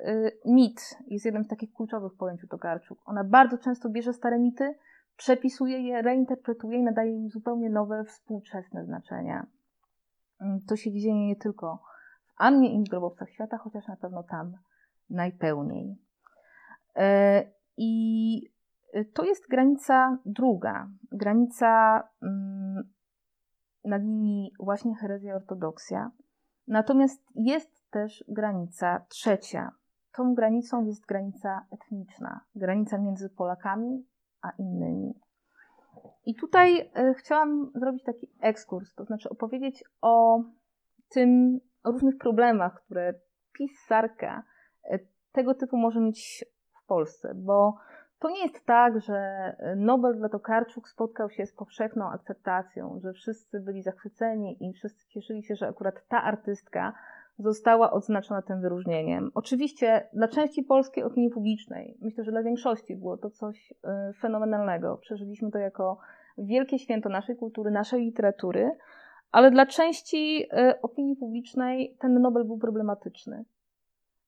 [0.45, 2.99] mit jest jednym z takich kluczowych pojęć u Tokarczuk.
[3.05, 4.75] Ona bardzo często bierze stare mity,
[5.17, 9.47] przepisuje je, reinterpretuje i nadaje im zupełnie nowe, współczesne znaczenia.
[10.41, 11.79] Mm, to się dzieje nie tylko
[12.37, 14.57] w Annie i w Grobowcach Świata, chociaż na pewno tam
[15.09, 15.97] najpełniej.
[16.95, 17.43] E,
[17.77, 18.51] I
[19.13, 22.89] to jest granica druga, granica mm,
[23.85, 26.11] na linii właśnie herezja-ortodoksja.
[26.67, 29.71] Natomiast jest też granica trzecia.
[30.15, 34.05] Tą granicą jest granica etniczna, granica między Polakami
[34.41, 35.19] a innymi.
[36.25, 40.43] I tutaj e, chciałam zrobić taki ekskurs, to znaczy opowiedzieć o
[41.09, 43.13] tym, o różnych problemach, które
[43.53, 44.43] pisarka
[44.83, 44.99] e,
[45.31, 46.45] tego typu może mieć
[46.83, 47.77] w Polsce, bo
[48.19, 53.59] to nie jest tak, że Nobel dla Tokarczuk spotkał się z powszechną akceptacją, że wszyscy
[53.59, 56.93] byli zachwyceni i wszyscy cieszyli się, że akurat ta artystka
[57.39, 59.31] została odznaczona tym wyróżnieniem.
[59.33, 64.97] Oczywiście dla części polskiej opinii publicznej, myślę, że dla większości było to coś y, fenomenalnego.
[64.97, 65.97] Przeżyliśmy to jako
[66.37, 68.71] wielkie święto naszej kultury, naszej literatury,
[69.31, 73.45] ale dla części y, opinii publicznej ten Nobel był problematyczny.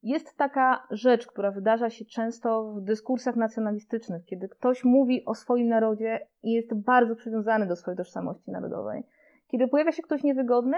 [0.03, 5.67] Jest taka rzecz, która wydarza się często w dyskursach nacjonalistycznych, kiedy ktoś mówi o swoim
[5.67, 9.03] narodzie i jest bardzo przywiązany do swojej tożsamości narodowej.
[9.47, 10.77] Kiedy pojawia się ktoś niewygodny,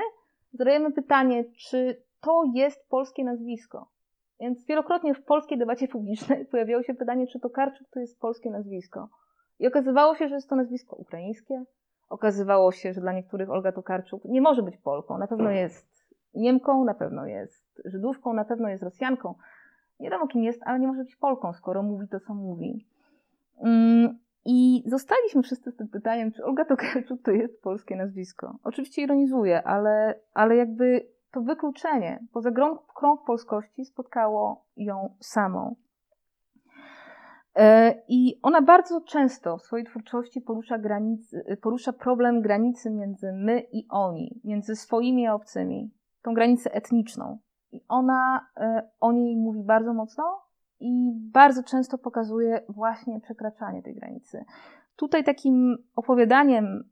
[0.53, 3.89] zadajemy pytanie, czy to jest polskie nazwisko.
[4.39, 8.51] Więc wielokrotnie w polskiej debacie publicznej pojawiało się pytanie, czy to Karczuk to jest polskie
[8.51, 9.09] nazwisko.
[9.59, 11.63] I okazywało się, że jest to nazwisko ukraińskie.
[12.15, 15.17] Okazywało się, że dla niektórych Olga Tokarczuk nie może być Polką.
[15.17, 19.35] Na pewno jest Niemką, na pewno jest Żydówką, na pewno jest Rosjanką.
[19.99, 22.87] Nie wiadomo kim jest, ale nie może być Polką, skoro mówi to, co mówi.
[23.63, 28.55] Mm, I zostaliśmy wszyscy z tym pytaniem, czy Olga Tokarczuk to jest polskie nazwisko.
[28.63, 35.75] Oczywiście ironizuję, ale, ale jakby to wykluczenie poza krąg, krąg polskości spotkało ją samą.
[37.55, 43.63] E, I ona bardzo często w swojej twórczości porusza, granicy, porusza problem granicy między my
[43.71, 45.91] i oni, między swoimi a obcymi,
[46.21, 47.37] tą granicę etniczną.
[47.71, 50.23] I ona e, o niej mówi bardzo mocno
[50.79, 54.45] i bardzo często pokazuje właśnie przekraczanie tej granicy.
[54.95, 56.89] Tutaj takim opowiadaniem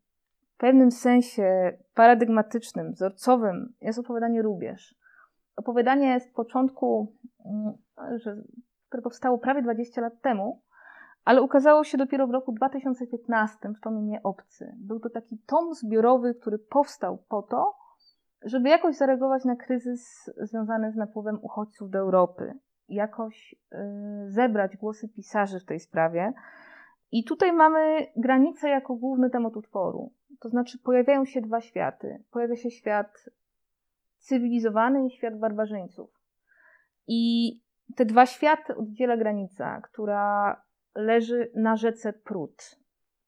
[0.54, 4.96] w pewnym sensie paradygmatycznym, wzorcowym jest opowiadanie Rubież.
[5.56, 7.14] Opowiadanie z początku,
[7.46, 7.74] mm,
[8.94, 10.62] które powstało prawie 20 lat temu,
[11.26, 14.76] ale ukazało się dopiero w roku 2015 w tomie Nieobcy.
[14.78, 17.76] Był to taki tom zbiorowy, który powstał po to,
[18.46, 22.54] żeby jakoś zareagować na kryzys związany z napływem uchodźców do Europy,
[22.90, 23.80] jakoś yy,
[24.32, 26.34] zebrać głosy pisarzy w tej sprawie.
[27.12, 30.12] I tutaj mamy granicę jako główny temat utworu.
[30.40, 32.24] To znaczy pojawiają się dwa światy.
[32.32, 33.30] Pojawia się świat
[34.18, 36.10] cywilizowany i świat barbarzyńców.
[37.08, 37.63] I
[37.96, 40.62] te dwa światy oddziela granica, która
[40.96, 42.80] leży na rzece Prut.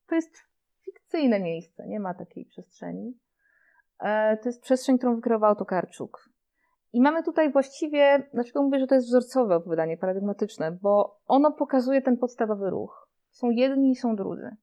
[0.08, 0.38] To jest
[0.82, 3.20] fikcyjne miejsce, nie ma takiej przestrzeni.
[4.00, 6.30] E, to jest przestrzeń, którą wykreował Tokarczuk.
[6.94, 12.02] I mamy tutaj właściwie, dlaczego mówię, że to jest wzorcowe opowiadanie, paradygmatyczne, bo ono pokazuje
[12.02, 13.10] ten podstawowy ruch.
[13.30, 14.56] Są jedni i są drudzy.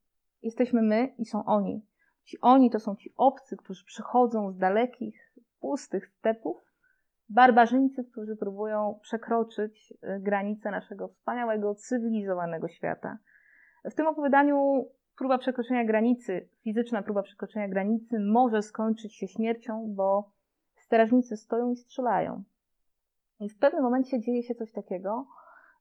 [0.43, 1.87] Jesteśmy my i są oni.
[2.25, 6.72] Ci oni to są ci obcy, którzy przychodzą z dalekich, pustych stepów,
[7.33, 13.19] barbarzyńcy, którzy próbują przekroczyć y, granice naszego wspaniałego, cywilizowanego świata.
[13.85, 20.31] W tym opowiadaniu próba przekroczenia granicy, fizyczna próba przekroczenia granicy może skończyć się śmiercią, bo
[20.77, 22.43] strażnicy stoją i strzelają.
[23.41, 25.27] I w pewnym momencie dzieje się coś takiego,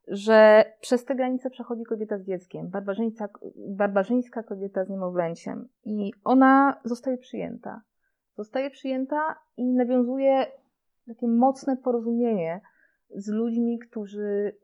[0.07, 6.81] że przez te granice przechodzi kobieta z dzieckiem, barbarzyńska, barbarzyńska kobieta z niemowlęciem i ona
[6.83, 7.81] zostaje przyjęta.
[8.37, 10.47] Zostaje przyjęta i nawiązuje
[11.07, 12.61] takie mocne porozumienie
[13.15, 14.57] z ludźmi, którzy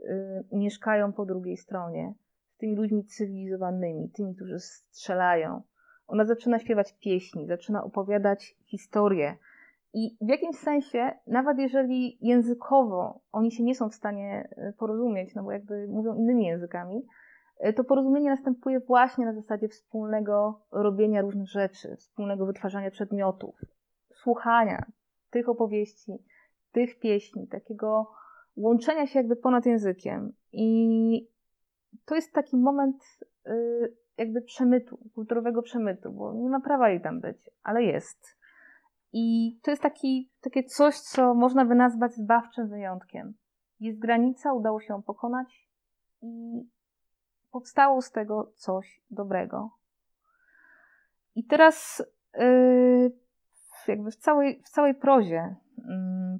[0.52, 2.13] y, mieszkają po drugiej stronie,
[2.56, 5.62] z tymi ludźmi cywilizowanymi, tymi, którzy strzelają.
[6.08, 9.38] Ona zaczyna śpiewać pieśni, zaczyna opowiadać historie,
[9.93, 15.36] i w jakimś sensie, nawet jeżeli językowo oni się nie są w stanie e, porozumieć,
[15.36, 17.06] no bo jakby mówią innymi językami,
[17.60, 23.62] e, to porozumienie następuje właśnie na zasadzie wspólnego robienia różnych rzeczy, wspólnego wytwarzania przedmiotów,
[24.13, 24.86] słuchania
[25.29, 26.11] tych opowieści,
[26.71, 28.11] tych pieśni, takiego
[28.55, 30.33] łączenia się jakby ponad językiem.
[30.51, 31.27] I
[32.05, 33.03] to jest taki moment
[33.45, 33.55] e,
[34.17, 38.37] jakby przemytu, kulturowego przemytu, bo nie ma prawa jej tam być, ale jest.
[39.13, 43.33] I to jest taki, takie coś, co można by nazwać zbawczym wyjątkiem.
[43.79, 45.69] Jest granica, udało się ją pokonać
[46.21, 46.61] i
[47.51, 49.71] powstało z tego coś dobrego.
[51.35, 53.11] I teraz yy,
[53.91, 55.86] jakby w całej, w całej prozie yy,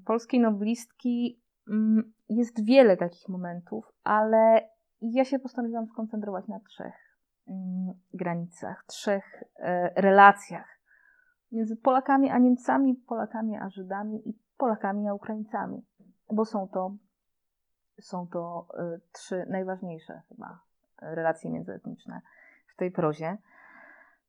[0.06, 4.70] polskiej noblistki yy, jest wiele takich momentów, ale
[5.02, 9.64] ja się postanowiłam skoncentrować na trzech mm, granicach, trzech y,
[9.96, 10.78] relacjach
[11.52, 15.86] między Polakami a Niemcami, Polakami a Żydami i Polakami a Ukraińcami,
[16.32, 16.96] bo są to,
[18.02, 20.60] są to y, trzy najważniejsze chyba
[21.02, 22.22] relacje międzyetniczne
[22.74, 23.38] w tej prozie.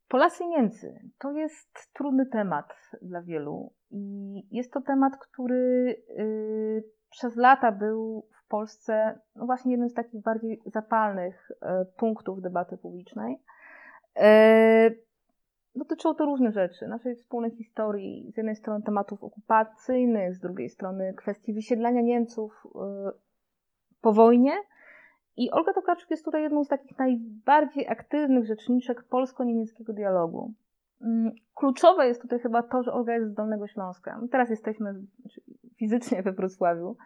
[0.08, 6.84] Polacy i Niemcy to jest trudny temat dla wielu i jest to temat, który y,
[7.10, 11.56] przez lata był w Polsce no właśnie jednym z takich bardziej zapalnych y,
[11.96, 13.38] punktów debaty publicznej.
[15.78, 21.14] Dotyczyło to różnych rzeczy, naszej wspólnej historii, z jednej strony tematów okupacyjnych, z drugiej strony
[21.16, 22.78] kwestii wysiedlania Niemców y,
[24.00, 24.52] po wojnie.
[25.38, 30.52] I Olga Tokarczuk jest tutaj jedną z takich najbardziej aktywnych rzeczniczek polsko-niemieckiego dialogu.
[31.02, 34.18] Mm, kluczowe jest tutaj chyba to, że Olga jest z Dolnego Śląska.
[34.22, 35.40] My teraz jesteśmy znaczy,
[35.76, 36.96] fizycznie we Wrocławiu.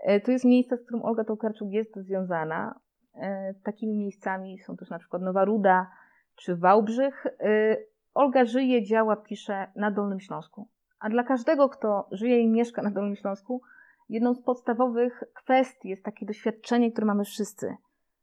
[0.00, 2.80] E, to jest miejsce, z którym Olga Tokarczuk jest związana.
[3.14, 5.90] E, takimi miejscami są też na przykład Nowa Ruda
[6.36, 7.26] czy Wałbrzych.
[7.26, 7.76] E,
[8.14, 10.68] Olga żyje, działa, pisze na Dolnym Śląsku.
[10.98, 13.62] A dla każdego, kto żyje i mieszka na Dolnym Śląsku,
[14.10, 17.76] jedną z podstawowych kwestii jest takie doświadczenie, które mamy wszyscy.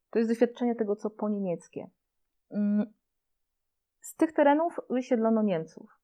[0.10, 1.90] To jest doświadczenie tego, co po niemieckie.
[2.52, 2.94] Mm.
[4.02, 6.00] Z tych terenów wysiedlono Niemców.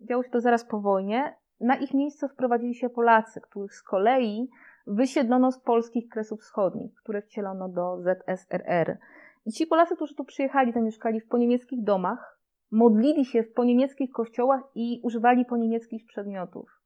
[0.00, 1.36] Działo się to zaraz po wojnie.
[1.60, 4.48] Na ich miejsce wprowadzili się Polacy, których z kolei
[4.86, 8.98] wysiedlono z polskich kresów wschodnich, które wcielono do ZSRR.
[9.46, 12.38] I ci Polacy, którzy tu przyjechali, zamieszkali w poniemieckich domach,
[12.70, 16.83] modlili się w poniemieckich kościołach i używali poniemieckich przedmiotów.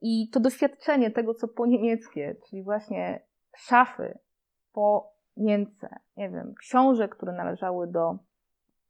[0.00, 3.20] I to doświadczenie tego, co po niemieckie, czyli właśnie
[3.56, 4.18] szafy
[4.72, 8.18] po Niemce, nie wiem, książek, które należały do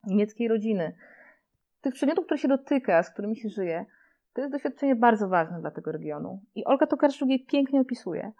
[0.06, 0.96] niemieckiej rodziny,
[1.80, 3.86] tych przedmiotów, które się dotyka, z którymi się żyje,
[4.34, 6.40] to jest doświadczenie bardzo ważne dla tego regionu.
[6.54, 8.32] I Olga Tokarczuk pięknie opisuje.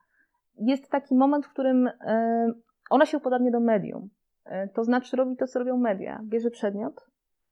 [0.58, 2.52] Jest taki moment, w którym e,
[2.90, 4.08] ona się upodabnia do medium.
[4.44, 6.20] E, to znaczy robi to, co robią media.
[6.24, 7.08] Bierze przedmiot,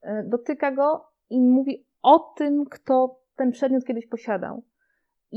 [0.07, 4.63] E, dotyka go i mówi o tym, kto ten przedmiot kiedyś posiadał.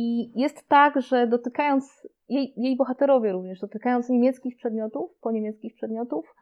[0.02, 6.36] I jest tak, że dotykając, jej, jej bohaterowie również, dotykając niemieckich przedmiotów, po niemieckich przedmiotów,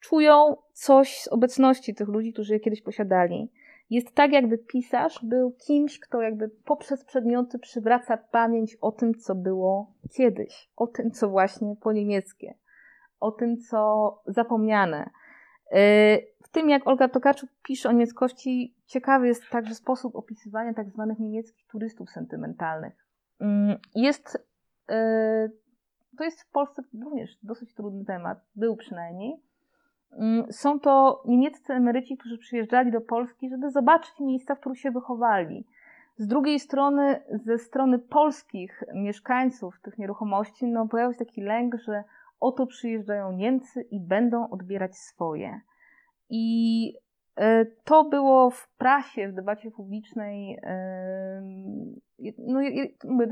[0.00, 3.50] czują coś z obecności tych ludzi, którzy je kiedyś posiadali.
[3.90, 9.34] Jest tak, jakby pisarz był kimś, kto jakby poprzez przedmioty przywraca pamięć o tym, co
[9.34, 12.54] było kiedyś, o tym, co właśnie po niemieckie,
[13.20, 15.10] o tym, co zapomniane.
[15.72, 16.18] E,
[16.50, 21.18] w tym, jak Olga Tokarczuk pisze o niemieckości, ciekawy jest także sposób opisywania tak zwanych
[21.18, 23.06] niemieckich turystów sentymentalnych.
[23.40, 24.46] Mm, jest,
[24.88, 25.48] e,
[26.18, 29.40] to jest w Polsce również dosyć trudny temat, był przynajmniej.
[30.12, 34.90] Mm, są to niemieccy emeryci, którzy przyjeżdżali do Polski, żeby zobaczyć miejsca, w których się
[34.90, 35.66] wychowali.
[36.16, 42.04] Z drugiej strony, ze strony polskich mieszkańców tych nieruchomości, no, pojawił się taki lęk, że
[42.40, 45.60] oto przyjeżdżają Niemcy i będą odbierać swoje.
[46.30, 46.94] I
[47.36, 51.42] e, to było w prasie, w debacie publicznej, e,
[52.38, 52.60] no,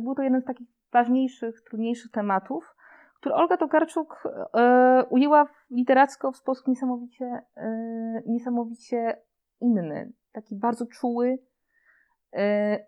[0.02, 2.76] był to jeden z takich ważniejszych, trudniejszych tematów,
[3.20, 4.22] który Olga Tokarczuk
[4.54, 7.42] e, ujęła literacko w sposób niesamowicie,
[8.26, 9.22] niesamowicie
[9.60, 11.38] inny, taki bardzo czuły,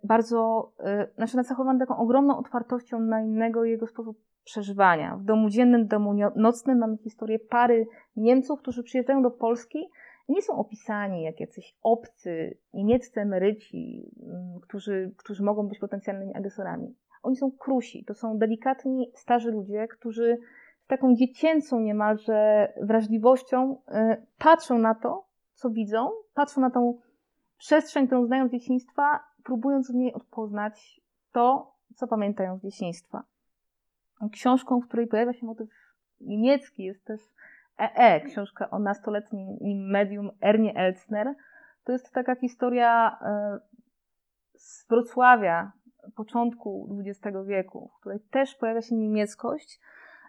[0.05, 0.73] bardzo,
[1.17, 5.17] znaczy nacechowany taką ogromną otwartością na innego jego sposób przeżywania.
[5.17, 7.87] W domu dziennym, w domu nocnym mamy historię pary
[8.17, 9.89] Niemców, którzy przyjeżdżają do Polski
[10.29, 16.35] i nie są opisani jak jacyś obcy, niemieccy emeryci, mm, którzy, którzy mogą być potencjalnymi
[16.35, 16.95] agresorami.
[17.23, 20.39] Oni są krusi, to są delikatni, starzy ludzie, którzy
[20.87, 23.77] taką dziecięcą niemalże wrażliwością
[24.39, 25.25] patrzą na to,
[25.55, 26.99] co widzą, patrzą na tą
[27.59, 31.01] przestrzeń, którą znają z dzieciństwa, próbując w niej odpoznać
[31.33, 33.23] to, co pamiętają z dzieciństwa.
[34.33, 35.69] Książką, w której pojawia się motyw
[36.21, 37.21] niemiecki, jest też
[37.79, 39.57] EE, książka o nastoletnim
[39.91, 41.35] medium Ernie Elzner.
[41.85, 43.59] To jest taka historia e,
[44.55, 45.73] z Wrocławia,
[46.17, 49.81] początku XX wieku, w której też pojawia się niemieckość.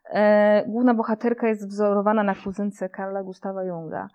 [0.09, 4.07] E, główna bohaterka jest wzorowana na kuzynce Karla Gustawa Junga.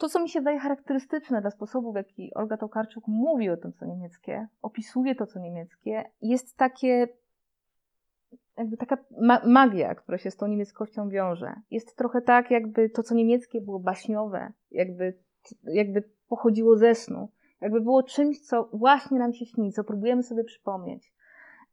[0.00, 3.72] To, co mi się wydaje charakterystyczne dla sposobu, w jaki Olga Tokarczuk mówi o tym,
[3.72, 7.08] co niemieckie, opisuje to, co niemieckie, jest takie,
[8.56, 11.54] jakby taka ma magia, która się z tą niemieckością wiąże.
[11.70, 15.18] Jest trochę tak, jakby to, co niemieckie było baśniowe, jakby,
[15.64, 17.28] jakby pochodziło ze snu,
[17.60, 21.12] jakby było czymś, co właśnie nam się śni, co próbujemy sobie przypomnieć.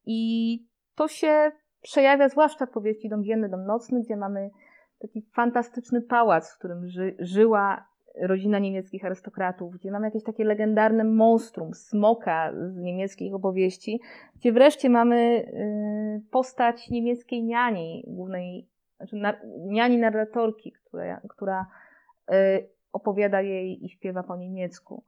[0.06, 0.60] I
[0.96, 1.52] to się
[1.82, 4.50] przejawia zwłaszcza w powieści Dom Dzienny, Dom Nocny, gdzie mamy
[5.00, 11.04] taki fantastyczny pałac, w którym ży żyła rodzina niemieckich arystokratów, gdzie mamy jakieś takie legendarne
[11.04, 14.02] monstrum, smoka z niemieckich opowieści,
[14.36, 19.22] gdzie wreszcie mamy y, postać niemieckiej niani, głównej, znaczy
[19.58, 21.66] niani narratorki, która, która
[22.32, 25.04] y, opowiada jej i śpiewa po niemiecku.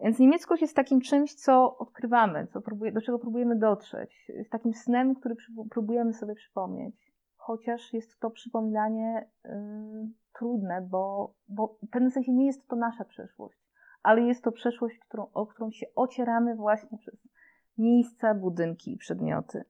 [0.00, 4.28] Więc niemieckość jest takim czymś, co odkrywamy, co próbuje, do czego próbujemy dotrzeć.
[4.28, 5.34] Jest takim snem, który
[5.70, 7.12] próbujemy sobie przypomnieć.
[7.36, 9.50] Chociaż jest to przypominanie y,
[10.40, 13.58] trudne, bo, bo w pewnym sensie nie jest to nasza przeszłość,
[14.02, 17.14] ale jest to przeszłość, którą, o którą się ocieramy właśnie przez
[17.78, 19.64] miejsca, budynki i przedmioty.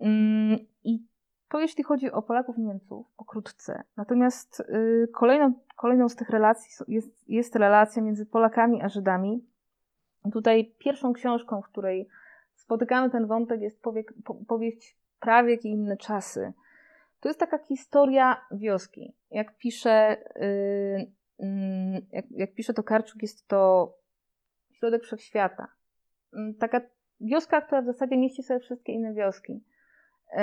[0.00, 1.02] Mm, I
[1.48, 3.82] to jeśli chodzi o Polaków Niemców, pokrótce.
[3.96, 9.44] Natomiast y, kolejną, kolejną z tych relacji jest, jest relacja między Polakami a Żydami.
[10.32, 12.08] Tutaj pierwszą książką, w której
[12.54, 16.52] spotykamy ten wątek, jest powie, po, powieść Prawiek i inne czasy
[17.26, 19.14] to jest taka historia wioski.
[19.30, 23.92] Jak pisze, yy, yy, jak, jak pisze to Karczuk, jest to
[24.72, 25.68] środek wszechświata.
[26.32, 26.80] Yy, taka
[27.20, 29.64] wioska, która w zasadzie mieści sobie wszystkie inne wioski.
[30.32, 30.36] Y,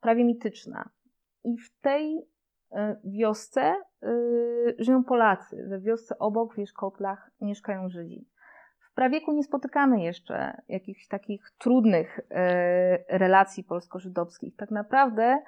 [0.00, 0.88] prawie mityczna.
[1.44, 5.66] I w tej y, wiosce y, żyją Polacy.
[5.68, 8.28] We wiosce obok, w Jeszkotlach, mieszkają Żydzi.
[8.80, 12.20] W prawieku nie spotykamy jeszcze jakichś takich trudnych
[13.08, 14.56] relacji polsko-żydowskich.
[14.56, 15.38] Tak naprawdę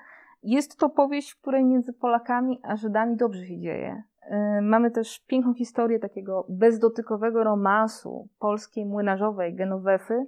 [0.43, 4.03] jest to powieść, w której między Polakami a Żydami dobrze się dzieje.
[4.22, 10.26] Y, mamy też piękną historię takiego bezdotykowego romansu polskiej młynarzowej Genowefy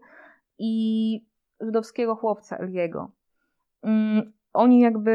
[0.59, 1.25] i
[1.61, 3.11] żydowskiego chłopca Eliego.
[3.83, 5.13] Mm, oni jakby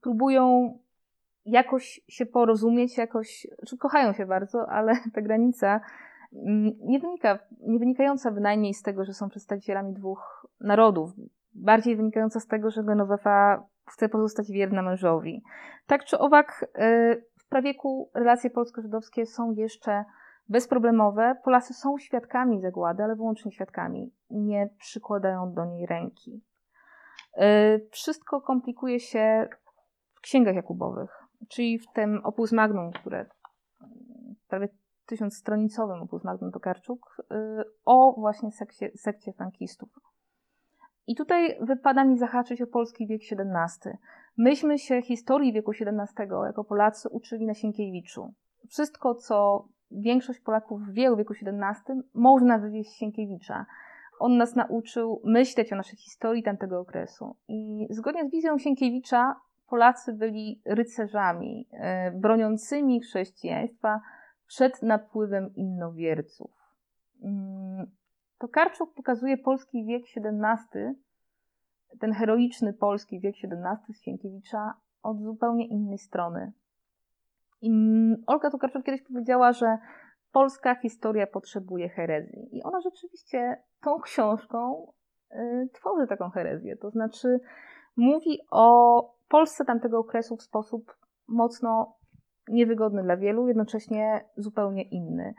[0.00, 0.78] próbują
[1.44, 5.80] jakoś się porozumieć, jakoś, czy kochają się bardzo, ale ta granica
[6.32, 11.10] mm, nie wynika, nie wynikająca bynajmniej z tego, że są przedstawicielami dwóch narodów,
[11.54, 15.42] bardziej wynikająca z tego, że Genovefa chce pozostać wierna mężowi.
[15.86, 20.04] Tak czy owak, y, w prawieku relacje polsko-żydowskie są jeszcze
[20.48, 21.36] bezproblemowe.
[21.44, 24.12] Polacy są świadkami zagłady, ale wyłącznie świadkami.
[24.30, 26.42] Nie przykładają do niej ręki.
[27.36, 29.48] Y, wszystko komplikuje się
[30.14, 33.26] w księgach Jakubowych, czyli w tym opus magnum, które
[34.48, 34.68] prawie
[35.06, 39.88] tysiącstronicowym opus magnum Tokarczuk, y, o właśnie sekcie, sekcie frankistów.
[41.08, 43.92] I tutaj wypada mi zahaczyć o polski wiek XVII.
[44.36, 48.34] Myśmy się historii wieku XVII jako Polacy uczyli na Sienkiewiczu.
[48.68, 53.66] Wszystko, co większość Polaków wie o wieku XVII, można wywieźć z Sienkiewicza.
[54.18, 57.36] On nas nauczył myśleć o naszej historii tamtego okresu.
[57.48, 59.36] I zgodnie z wizją Sienkiewicza,
[59.68, 64.00] Polacy byli rycerzami, e, broniącymi chrześcijaństwa
[64.46, 66.50] przed napływem innowierców.
[68.38, 70.94] Tokarczuk pokazuje polski wiek XVII,
[72.00, 76.52] ten heroiczny polski wiek XVII z Sienkiewicza od zupełnie innej strony.
[77.62, 77.70] I
[78.26, 79.78] Olga Tokarczuk kiedyś powiedziała, że
[80.32, 82.56] polska historia potrzebuje herezji.
[82.56, 84.86] I ona rzeczywiście tą książką
[85.32, 86.76] y, tworzy taką herezję.
[86.76, 87.40] To znaczy
[87.96, 90.96] mówi o Polsce tamtego okresu w sposób
[91.28, 91.96] mocno
[92.48, 95.34] niewygodny dla wielu, jednocześnie zupełnie inny.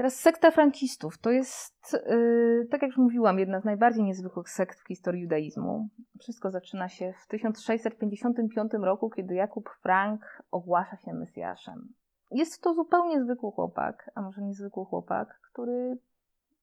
[0.00, 4.80] Teraz sekta frankistów to jest, yy, tak jak już mówiłam, jedna z najbardziej niezwykłych sekt
[4.80, 5.88] w historii judaizmu.
[6.18, 11.88] Wszystko zaczyna się w 1655 roku, kiedy Jakub Frank ogłasza się Mesjaszem.
[12.30, 15.98] Jest to zupełnie zwykły chłopak, a może niezwykły chłopak, który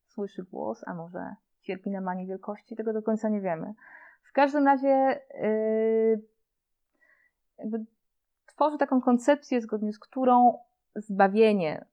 [0.05, 3.73] słyszy głos, a może cierpi na manię wielkości, tego do końca nie wiemy.
[4.29, 6.21] W każdym razie yy,
[7.57, 7.85] jakby
[8.45, 10.59] tworzy taką koncepcję, zgodnie z którą
[10.95, 11.85] zbawienie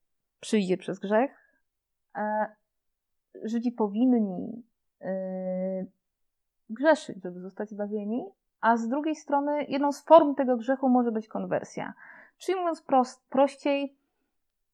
[0.44, 1.30] przyjdzie przez grzech,
[3.44, 4.62] Żydzi powinni
[5.02, 5.06] y,
[6.70, 8.24] grzeszyć, żeby zostać zbawieni,
[8.60, 11.94] a z drugiej strony jedną z form tego grzechu może być konwersja.
[12.38, 13.96] Czyli mówiąc prost, prościej,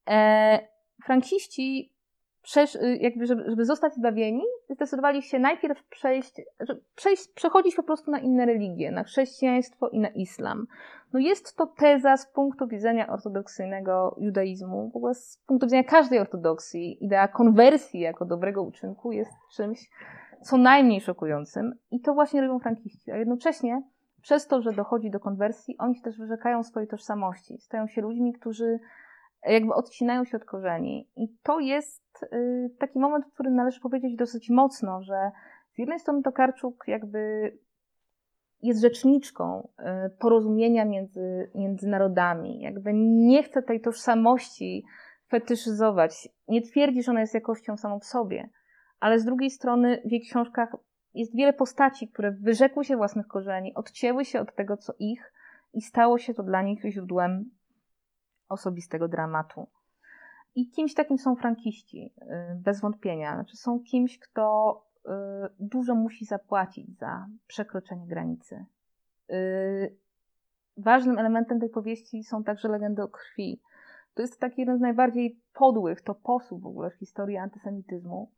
[0.09, 0.69] e,
[1.05, 1.93] franciści,
[2.43, 6.41] przesz, jakby żeby, żeby zostać zbawieni, zdecydowali się najpierw przejść,
[6.95, 10.67] przejść, przechodzić po prostu na inne religie, na chrześcijaństwo i na islam.
[11.13, 16.19] No jest to teza z punktu widzenia ortodoksyjnego judaizmu, w ogóle z punktu widzenia każdej
[16.19, 19.91] ortodoksji, idea konwersji jako dobrego uczynku jest czymś
[20.43, 21.75] co najmniej szokującym.
[21.91, 23.83] I to właśnie robią frankiści, a jednocześnie
[24.23, 28.79] przez to, że dochodzi do konwersji, oni też wyrzekają swojej tożsamości, stają się ludźmi, którzy
[29.47, 31.09] jakby odcinają się od korzeni.
[31.17, 35.31] I to jest y, taki moment, w którym należy powiedzieć dosyć mocno, że
[35.75, 37.53] z jednej strony Tokarczuk jakby
[38.63, 39.85] jest rzeczniczką y,
[40.19, 44.85] porozumienia między, między narodami, jakby nie chce tej tożsamości
[45.29, 48.49] fetyszyzować, nie twierdzi, że ona jest jakością samą w sobie,
[49.01, 50.77] ale z drugiej strony w jej książkach
[51.15, 55.33] jest wiele postaci, które wyrzekły się własnych korzeni, odcięły się od tego, co ich
[55.73, 57.51] i stało się to dla nich źródłem
[58.51, 59.67] osobistego dramatu.
[60.55, 63.35] I kimś takim są frankiści, y, bez wątpienia.
[63.35, 64.77] Znaczy są kimś, kto
[65.07, 65.11] y,
[65.59, 68.65] dużo musi zapłacić za przekroczenie granicy.
[69.31, 69.97] Y,
[70.77, 73.61] ważnym elementem tej powieści są także legendy o krwi.
[74.15, 78.31] To jest taki jeden z najbardziej podłych toposów w ogóle w historii antysemityzmu.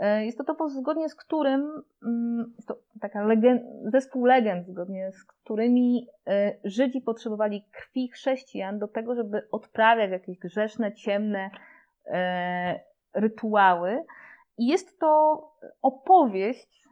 [0.00, 5.24] E, jest to topos, zgodnie z którym, mm, to taka legend, zespół legend, zgodnie z
[5.24, 11.50] którymi e, Żydzi potrzebowali krwi chrześcijan do tego, żeby odprawiać jakieś grzeszne, ciemne
[12.06, 12.80] e,
[13.14, 14.04] rytuały.
[14.58, 15.42] I jest to
[15.82, 16.84] opowieść,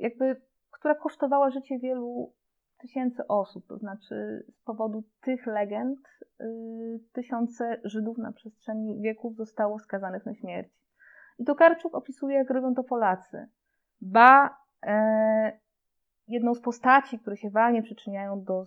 [0.00, 0.40] jakby,
[0.70, 2.32] która kosztowała życie wielu
[2.80, 3.66] tysięcy osób.
[3.66, 5.98] To znaczy, z powodu tych legend
[7.12, 10.81] tysiące Żydów na przestrzeni wieków zostało skazanych na śmierć.
[11.42, 13.48] I Tokarczuk opisuje, jak robią to Polacy.
[14.00, 15.58] Ba, e,
[16.28, 18.64] jedną z postaci, które się walnie przyczyniają do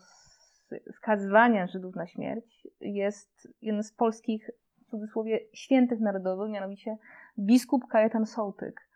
[0.92, 4.50] skazywania Żydów na śmierć, jest jeden z polskich,
[4.88, 6.98] w cudzysłowie, świętych narodowych, mianowicie
[7.40, 8.90] biskup Kajetan Sołtyk.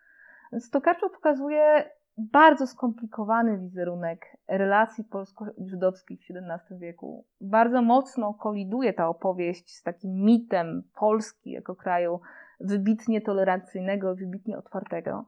[0.51, 7.25] Więc Tokarczuk pokazuje bardzo skomplikowany wizerunek relacji polsko-żydowskich w XVII wieku.
[7.41, 12.19] Bardzo mocno koliduje ta opowieść z takim mitem Polski jako kraju
[12.59, 15.25] wybitnie tolerancyjnego, wybitnie otwartego.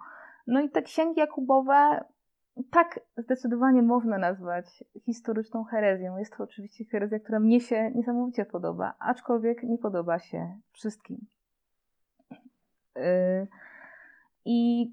[0.48, 2.04] No i te księgi Jakubowe
[2.72, 6.18] tak zdecydowanie można nazwać historyczną herezją.
[6.18, 11.18] Jest to oczywiście herezja, która mnie się niesamowicie podoba, aczkolwiek nie podoba się wszystkim.
[12.96, 13.48] Yy,
[14.46, 14.92] I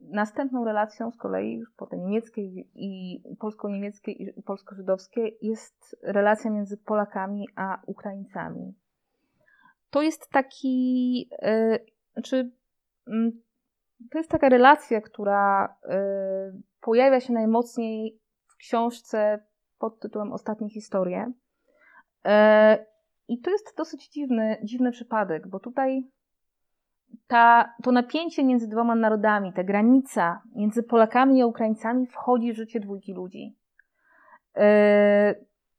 [0.00, 6.76] następną relacją z kolei już po tej niemieckiej i polsko-niemieckiej i polsko-żydowskiej jest relacja między
[6.76, 8.74] Polakami a Ukraińcami
[9.92, 12.50] to jest taki, yy, znaczy,
[13.06, 13.32] yy,
[14.10, 19.44] to jest taka relacja, która yy, pojawia się najmocniej w książce
[19.78, 21.32] pod tytułem Ostatnie historie.
[22.24, 22.86] E,
[23.28, 26.10] I to jest dosyć dziwny, dziwny przypadek, bo tutaj
[27.26, 32.80] ta, to napięcie między dwoma narodami, ta granica między Polakami a Ukraińcami wchodzi w życie
[32.80, 33.56] dwójki ludzi.
[34.56, 35.34] E,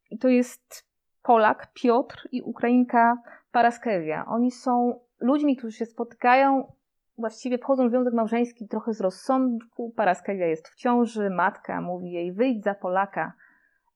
[0.10, 0.88] I to jest
[1.22, 3.18] Polak, Piotr i Ukrainka
[3.54, 4.26] Paraskewia.
[4.28, 6.72] Oni są ludźmi, którzy się spotykają,
[7.18, 9.94] właściwie wchodzą w związek małżeński trochę z rozsądku.
[9.96, 13.34] Paraskewia jest w ciąży, matka mówi jej wyjdź za Polaka.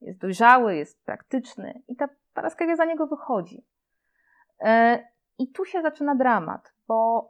[0.01, 3.65] Jest dojrzały, jest praktyczny i ta Paraskewia za niego wychodzi.
[4.59, 4.99] E,
[5.39, 7.29] I tu się zaczyna dramat, bo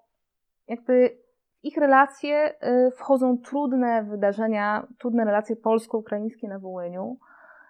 [0.68, 1.18] jakby
[1.62, 7.18] w ich relacje e, wchodzą trudne wydarzenia, trudne relacje polsko-ukraińskie na Wołyniu.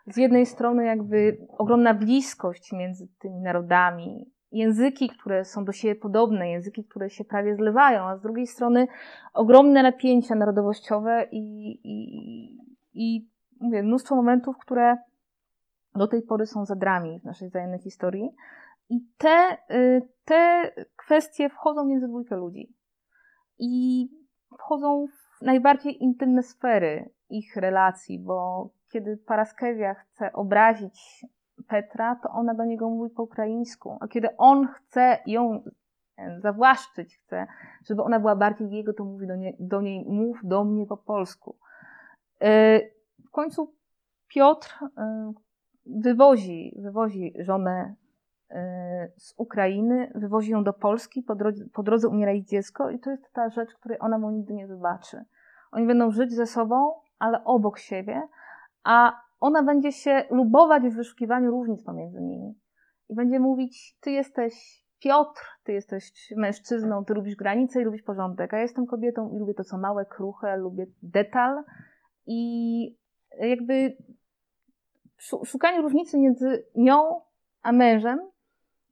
[0.07, 6.49] Z jednej strony jakby ogromna bliskość między tymi narodami, języki, które są do siebie podobne,
[6.49, 8.87] języki, które się prawie zlewają, a z drugiej strony
[9.33, 12.57] ogromne napięcia narodowościowe i, i,
[12.93, 13.29] i
[13.59, 14.97] mówię, mnóstwo momentów, które
[15.95, 18.29] do tej pory są zadrami w naszej wzajemnej historii.
[18.89, 22.73] I te, y, te kwestie wchodzą między dwójkę ludzi.
[23.59, 24.07] I
[24.59, 31.25] wchodzą w najbardziej intymne sfery ich relacji, bo kiedy Paraskewia chce obrazić
[31.67, 35.63] Petra, to ona do niego mówi po ukraińsku, a kiedy on chce ją
[36.17, 37.47] e, zawłaszczyć, chce,
[37.85, 40.97] żeby ona była bardziej jego, to mówi do, nie, do niej, mów do mnie po
[40.97, 41.55] polsku.
[42.41, 42.79] E,
[43.25, 43.73] w końcu
[44.27, 45.33] Piotr e,
[45.85, 47.95] wywozi, wywozi żonę
[49.17, 53.11] z Ukrainy, wywozi ją do Polski, po drodze, po drodze umiera ich dziecko i to
[53.11, 55.25] jest ta rzecz, której ona mu nigdy nie wybaczy.
[55.71, 58.21] Oni będą żyć ze sobą, ale obok siebie,
[58.83, 62.55] a ona będzie się lubować w wyszukiwaniu różnic pomiędzy nimi.
[63.09, 68.53] I będzie mówić, ty jesteś Piotr, ty jesteś mężczyzną, ty lubisz granice i lubisz porządek,
[68.53, 71.63] a ja jestem kobietą i lubię to, co małe, kruche, lubię detal
[72.27, 72.95] i
[73.39, 73.97] jakby
[75.45, 77.21] szukanie różnicy między nią
[77.61, 78.19] a mężem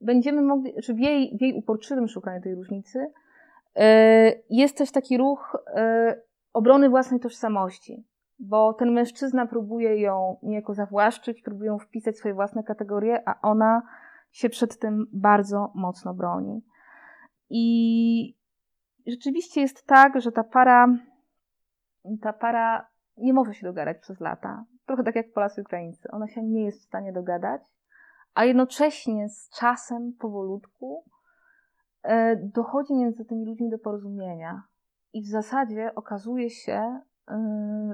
[0.02, 3.12] będziemy mogli, czy w jej, w jej uporczywym szukaniu tej różnicy
[3.76, 6.22] e, jest też taki ruch e,
[6.54, 8.04] obrony własnej tożsamości,
[8.40, 13.42] bo ten mężczyzna próbuje ją niejako zawłaszczyć, próbuje ją wpisać w swoje własne kategorie, a
[13.42, 13.82] ona
[14.32, 16.62] się przed tym bardzo mocno broni.
[17.50, 18.36] I
[19.08, 20.88] rzeczywiście jest tak, że ta para,
[22.22, 24.66] ta para nie może się dogadać przez lata.
[24.86, 26.12] Trochę tak jak Polacy i Ukraińcy.
[26.12, 27.62] Ona się nie jest w stanie dogadać,
[28.34, 31.04] a jednocześnie z czasem, powolutku,
[32.04, 34.64] e, dochodzi między tymi ludźmi do porozumienia.
[35.14, 37.00] I w zasadzie okazuje się,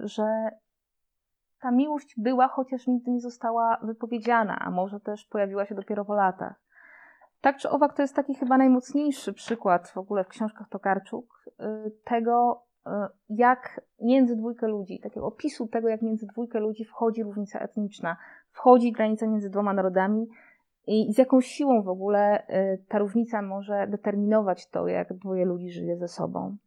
[0.03, 0.51] że
[1.61, 6.13] ta miłość była, chociaż nigdy nie została wypowiedziana, a może też pojawiła się dopiero po
[6.13, 6.61] latach.
[7.41, 11.91] Tak czy owak, to jest taki chyba najmocniejszy przykład w ogóle w książkach Tokarczuk y,
[12.03, 12.89] tego, y,
[13.29, 18.17] jak między dwójkę ludzi, takiego opisu tego, jak między dwójkę ludzi wchodzi różnica etniczna,
[18.51, 20.27] wchodzi granica między dwoma narodami
[20.87, 25.71] i z jaką siłą w ogóle y, ta różnica może determinować to, jak dwoje ludzi
[25.71, 26.57] żyje ze sobą.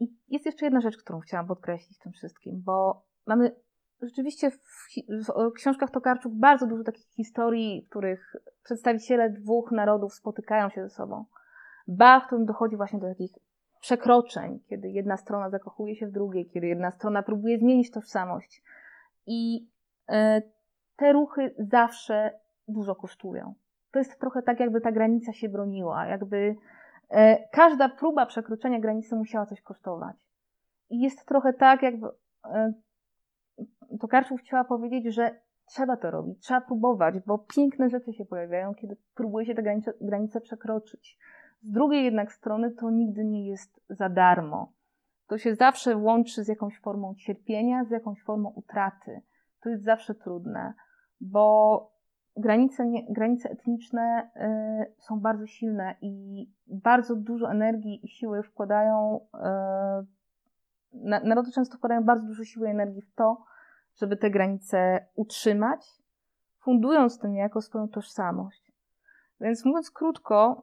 [0.00, 3.56] I jest jeszcze jedna rzecz, którą chciałam podkreślić w tym wszystkim, bo mamy
[4.02, 4.58] rzeczywiście w,
[5.08, 10.90] w, książkach Tokarczuk bardzo dużo takich historii, w których przedstawiciele dwóch narodów spotykają się ze
[10.90, 11.24] sobą.
[11.88, 13.32] Ba, w którym dochodzi właśnie do takich
[13.80, 18.62] przekroczeń, kiedy jedna strona zakochuje się w drugiej, kiedy jedna strona próbuje zmienić tożsamość.
[19.26, 19.68] I
[20.10, 20.14] y,
[20.96, 22.38] te ruchy zawsze
[22.68, 23.54] dużo kosztują.
[23.92, 26.56] To jest trochę tak, jakby ta granica się broniła, jakby
[27.52, 30.16] każda próba przekroczenia granicy musiała coś kosztować.
[30.90, 37.14] I jest trochę tak, jakby y, Tokarczuk chciała powiedzieć, że trzeba to robić, trzeba próbować,
[37.26, 41.18] bo piękne rzeczy się pojawiają, kiedy próbuje się tę granicę, granicę przekroczyć.
[41.62, 44.72] Z drugiej jednak strony to nigdy nie jest za darmo.
[45.26, 49.20] To się zawsze łączy z jakąś formą cierpienia, z jakąś formą utraty.
[49.60, 50.74] To jest zawsze trudne,
[51.20, 51.97] bo
[52.38, 59.20] granice, nie, granice etniczne y, są bardzo silne i bardzo dużo energii i siły wkładają,
[59.34, 59.38] y,
[61.24, 63.44] narody często wkładają bardzo dużo siły i energii w to,
[63.96, 65.86] żeby te granice utrzymać,
[66.58, 68.72] fundując tym niejako swoją tożsamość.
[69.40, 70.62] Więc mówiąc krótko,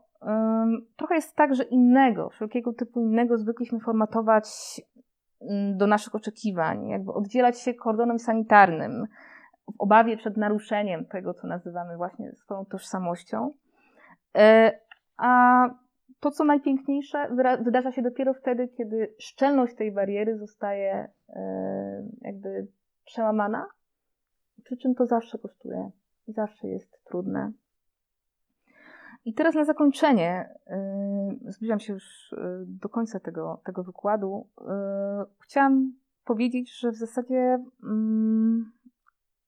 [0.96, 4.82] trochę jest tak, że innego, wszelkiego typu innego zwykliśmy formatować
[5.76, 9.08] do naszych oczekiwań, jakby oddzielać się kordonem sanitarnym
[9.74, 13.54] w obawie przed naruszeniem tego, co nazywamy właśnie swoją tożsamością.
[14.38, 14.80] E,
[15.18, 15.70] a
[16.20, 17.28] to, co najpiękniejsze,
[17.62, 22.68] wydarza się dopiero wtedy, kiedy szczelność tej bariery zostaje e, jakby
[23.06, 23.66] przełamana,
[24.64, 25.92] przy czym to zawsze kosztuje
[26.28, 27.52] i zawsze jest trudne.
[29.26, 30.50] I teraz na zakończenie,
[31.44, 32.36] yy, zbliżam się już
[32.66, 34.48] do końca tego, tego wykładu,
[35.40, 35.94] chciałam
[36.26, 37.90] powiedzieć, że w zasadzie yy,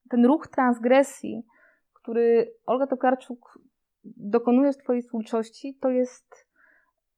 [0.09, 1.45] ten ruch transgresji,
[1.93, 3.59] który Olga Tokarczuk
[4.03, 6.47] dokonuje w Twojej twórczości, to jest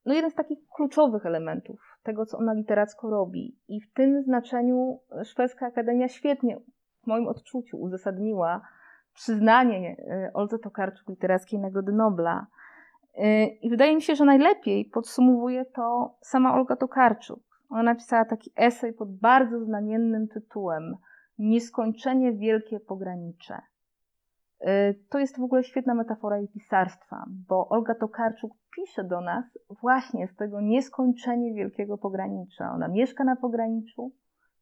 [0.05, 3.57] no, jeden z takich kluczowych elementów tego, co ona literacko robi.
[3.67, 6.57] I w tym znaczeniu Szwedzka Akademia świetnie,
[7.03, 8.61] w moim odczuciu, uzasadniła
[9.13, 12.47] przyznanie e, Oldze Tokarczuk Literackiej Nagrody Nobla.
[13.15, 17.39] E, I wydaje mi się, że najlepiej podsumowuje to sama Olga Tokarczuk.
[17.69, 20.95] Ona napisała taki esej pod bardzo znamiennym tytułem
[21.39, 23.61] Nieskończenie wielkie pogranicze.
[24.59, 29.45] E, to jest w ogóle świetna metafora jej pisarstwa, bo Olga Tokarczuk pisze do nas
[29.81, 32.71] właśnie z tego nieskończenie wielkiego pogranicza.
[32.71, 34.11] Ona mieszka na pograniczu,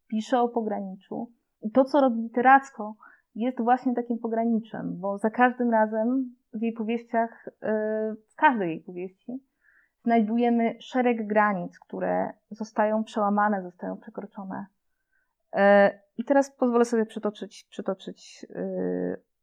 [0.08, 2.96] pisze o pograniczu i to, co robi literacko,
[3.36, 8.80] jest właśnie takim pograniczem, bo za każdym razem w jej powieściach, e, w każdej jej
[8.80, 9.44] powieści,
[10.04, 14.66] znajdujemy szereg granic, które zostają przełamane, zostają przekroczone.
[16.18, 18.46] I teraz pozwolę sobie przytoczyć, przytoczyć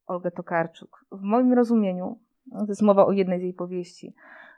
[0.07, 1.05] Olgę Tokarczuk.
[1.13, 2.19] W moim rozumieniu,
[2.51, 4.15] to jest mowa o jednej z jej powieści,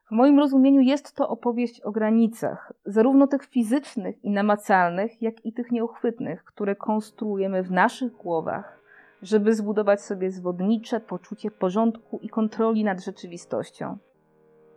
[0.08, 5.52] w moim rozumieniu jest to opowieść o granicach, zarówno tych fizycznych i namacalnych, jak i
[5.52, 8.82] tych nieuchwytnych, które konstruujemy w naszych głowach,
[9.22, 13.98] żeby zbudować sobie zwodnicze poczucie porządku i kontroli nad rzeczywistością.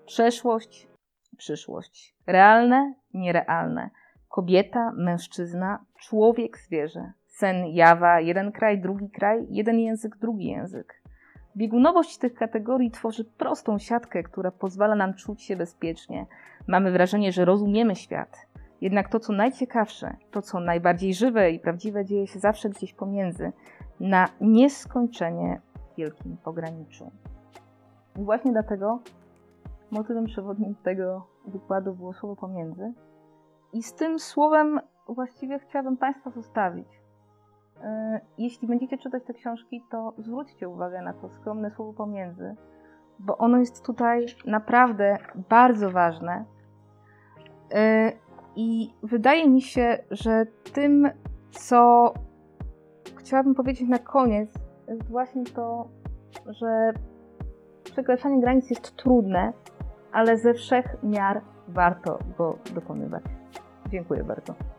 [0.05, 0.87] Przeszłość,
[1.37, 3.89] przyszłość, realne, nierealne,
[4.29, 11.01] kobieta, mężczyzna, człowiek, zwierzę, sen, jawa, jeden kraj, drugi kraj, jeden język, drugi język.
[11.57, 16.25] Biegunowość tych kategorii tworzy prostą siatkę, która pozwala nam czuć się bezpiecznie.
[16.67, 18.47] Mamy wrażenie, że rozumiemy świat.
[18.81, 23.51] Jednak to, co najciekawsze, to, co najbardziej żywe i prawdziwe, dzieje się zawsze gdzieś pomiędzy,
[23.99, 25.61] na nieskończenie
[25.97, 27.11] wielkim pograniczu.
[28.19, 28.99] I właśnie dlatego
[29.91, 32.93] motywem przewodnim tego wykładu było słowo pomiędzy.
[33.73, 36.98] I z tym słowem właściwie chciałabym Państwa zostawić.
[37.83, 42.55] E, jeśli będziecie czytać te książki, to zwróćcie uwagę na to skromne słowo pomiędzy,
[43.19, 45.17] bo ono jest tutaj naprawdę
[45.49, 46.45] bardzo ważne.
[47.73, 48.11] E,
[48.55, 51.09] I wydaje mi się, że tym,
[51.51, 52.13] co
[53.15, 54.53] chciałabym powiedzieć na koniec,
[54.87, 55.87] jest właśnie to,
[56.45, 56.93] że
[57.83, 59.53] przekraczanie granic jest trudne,
[60.11, 63.23] ale ze wszech miar warto go dokonywać.
[63.89, 64.78] Dziękuję bardzo.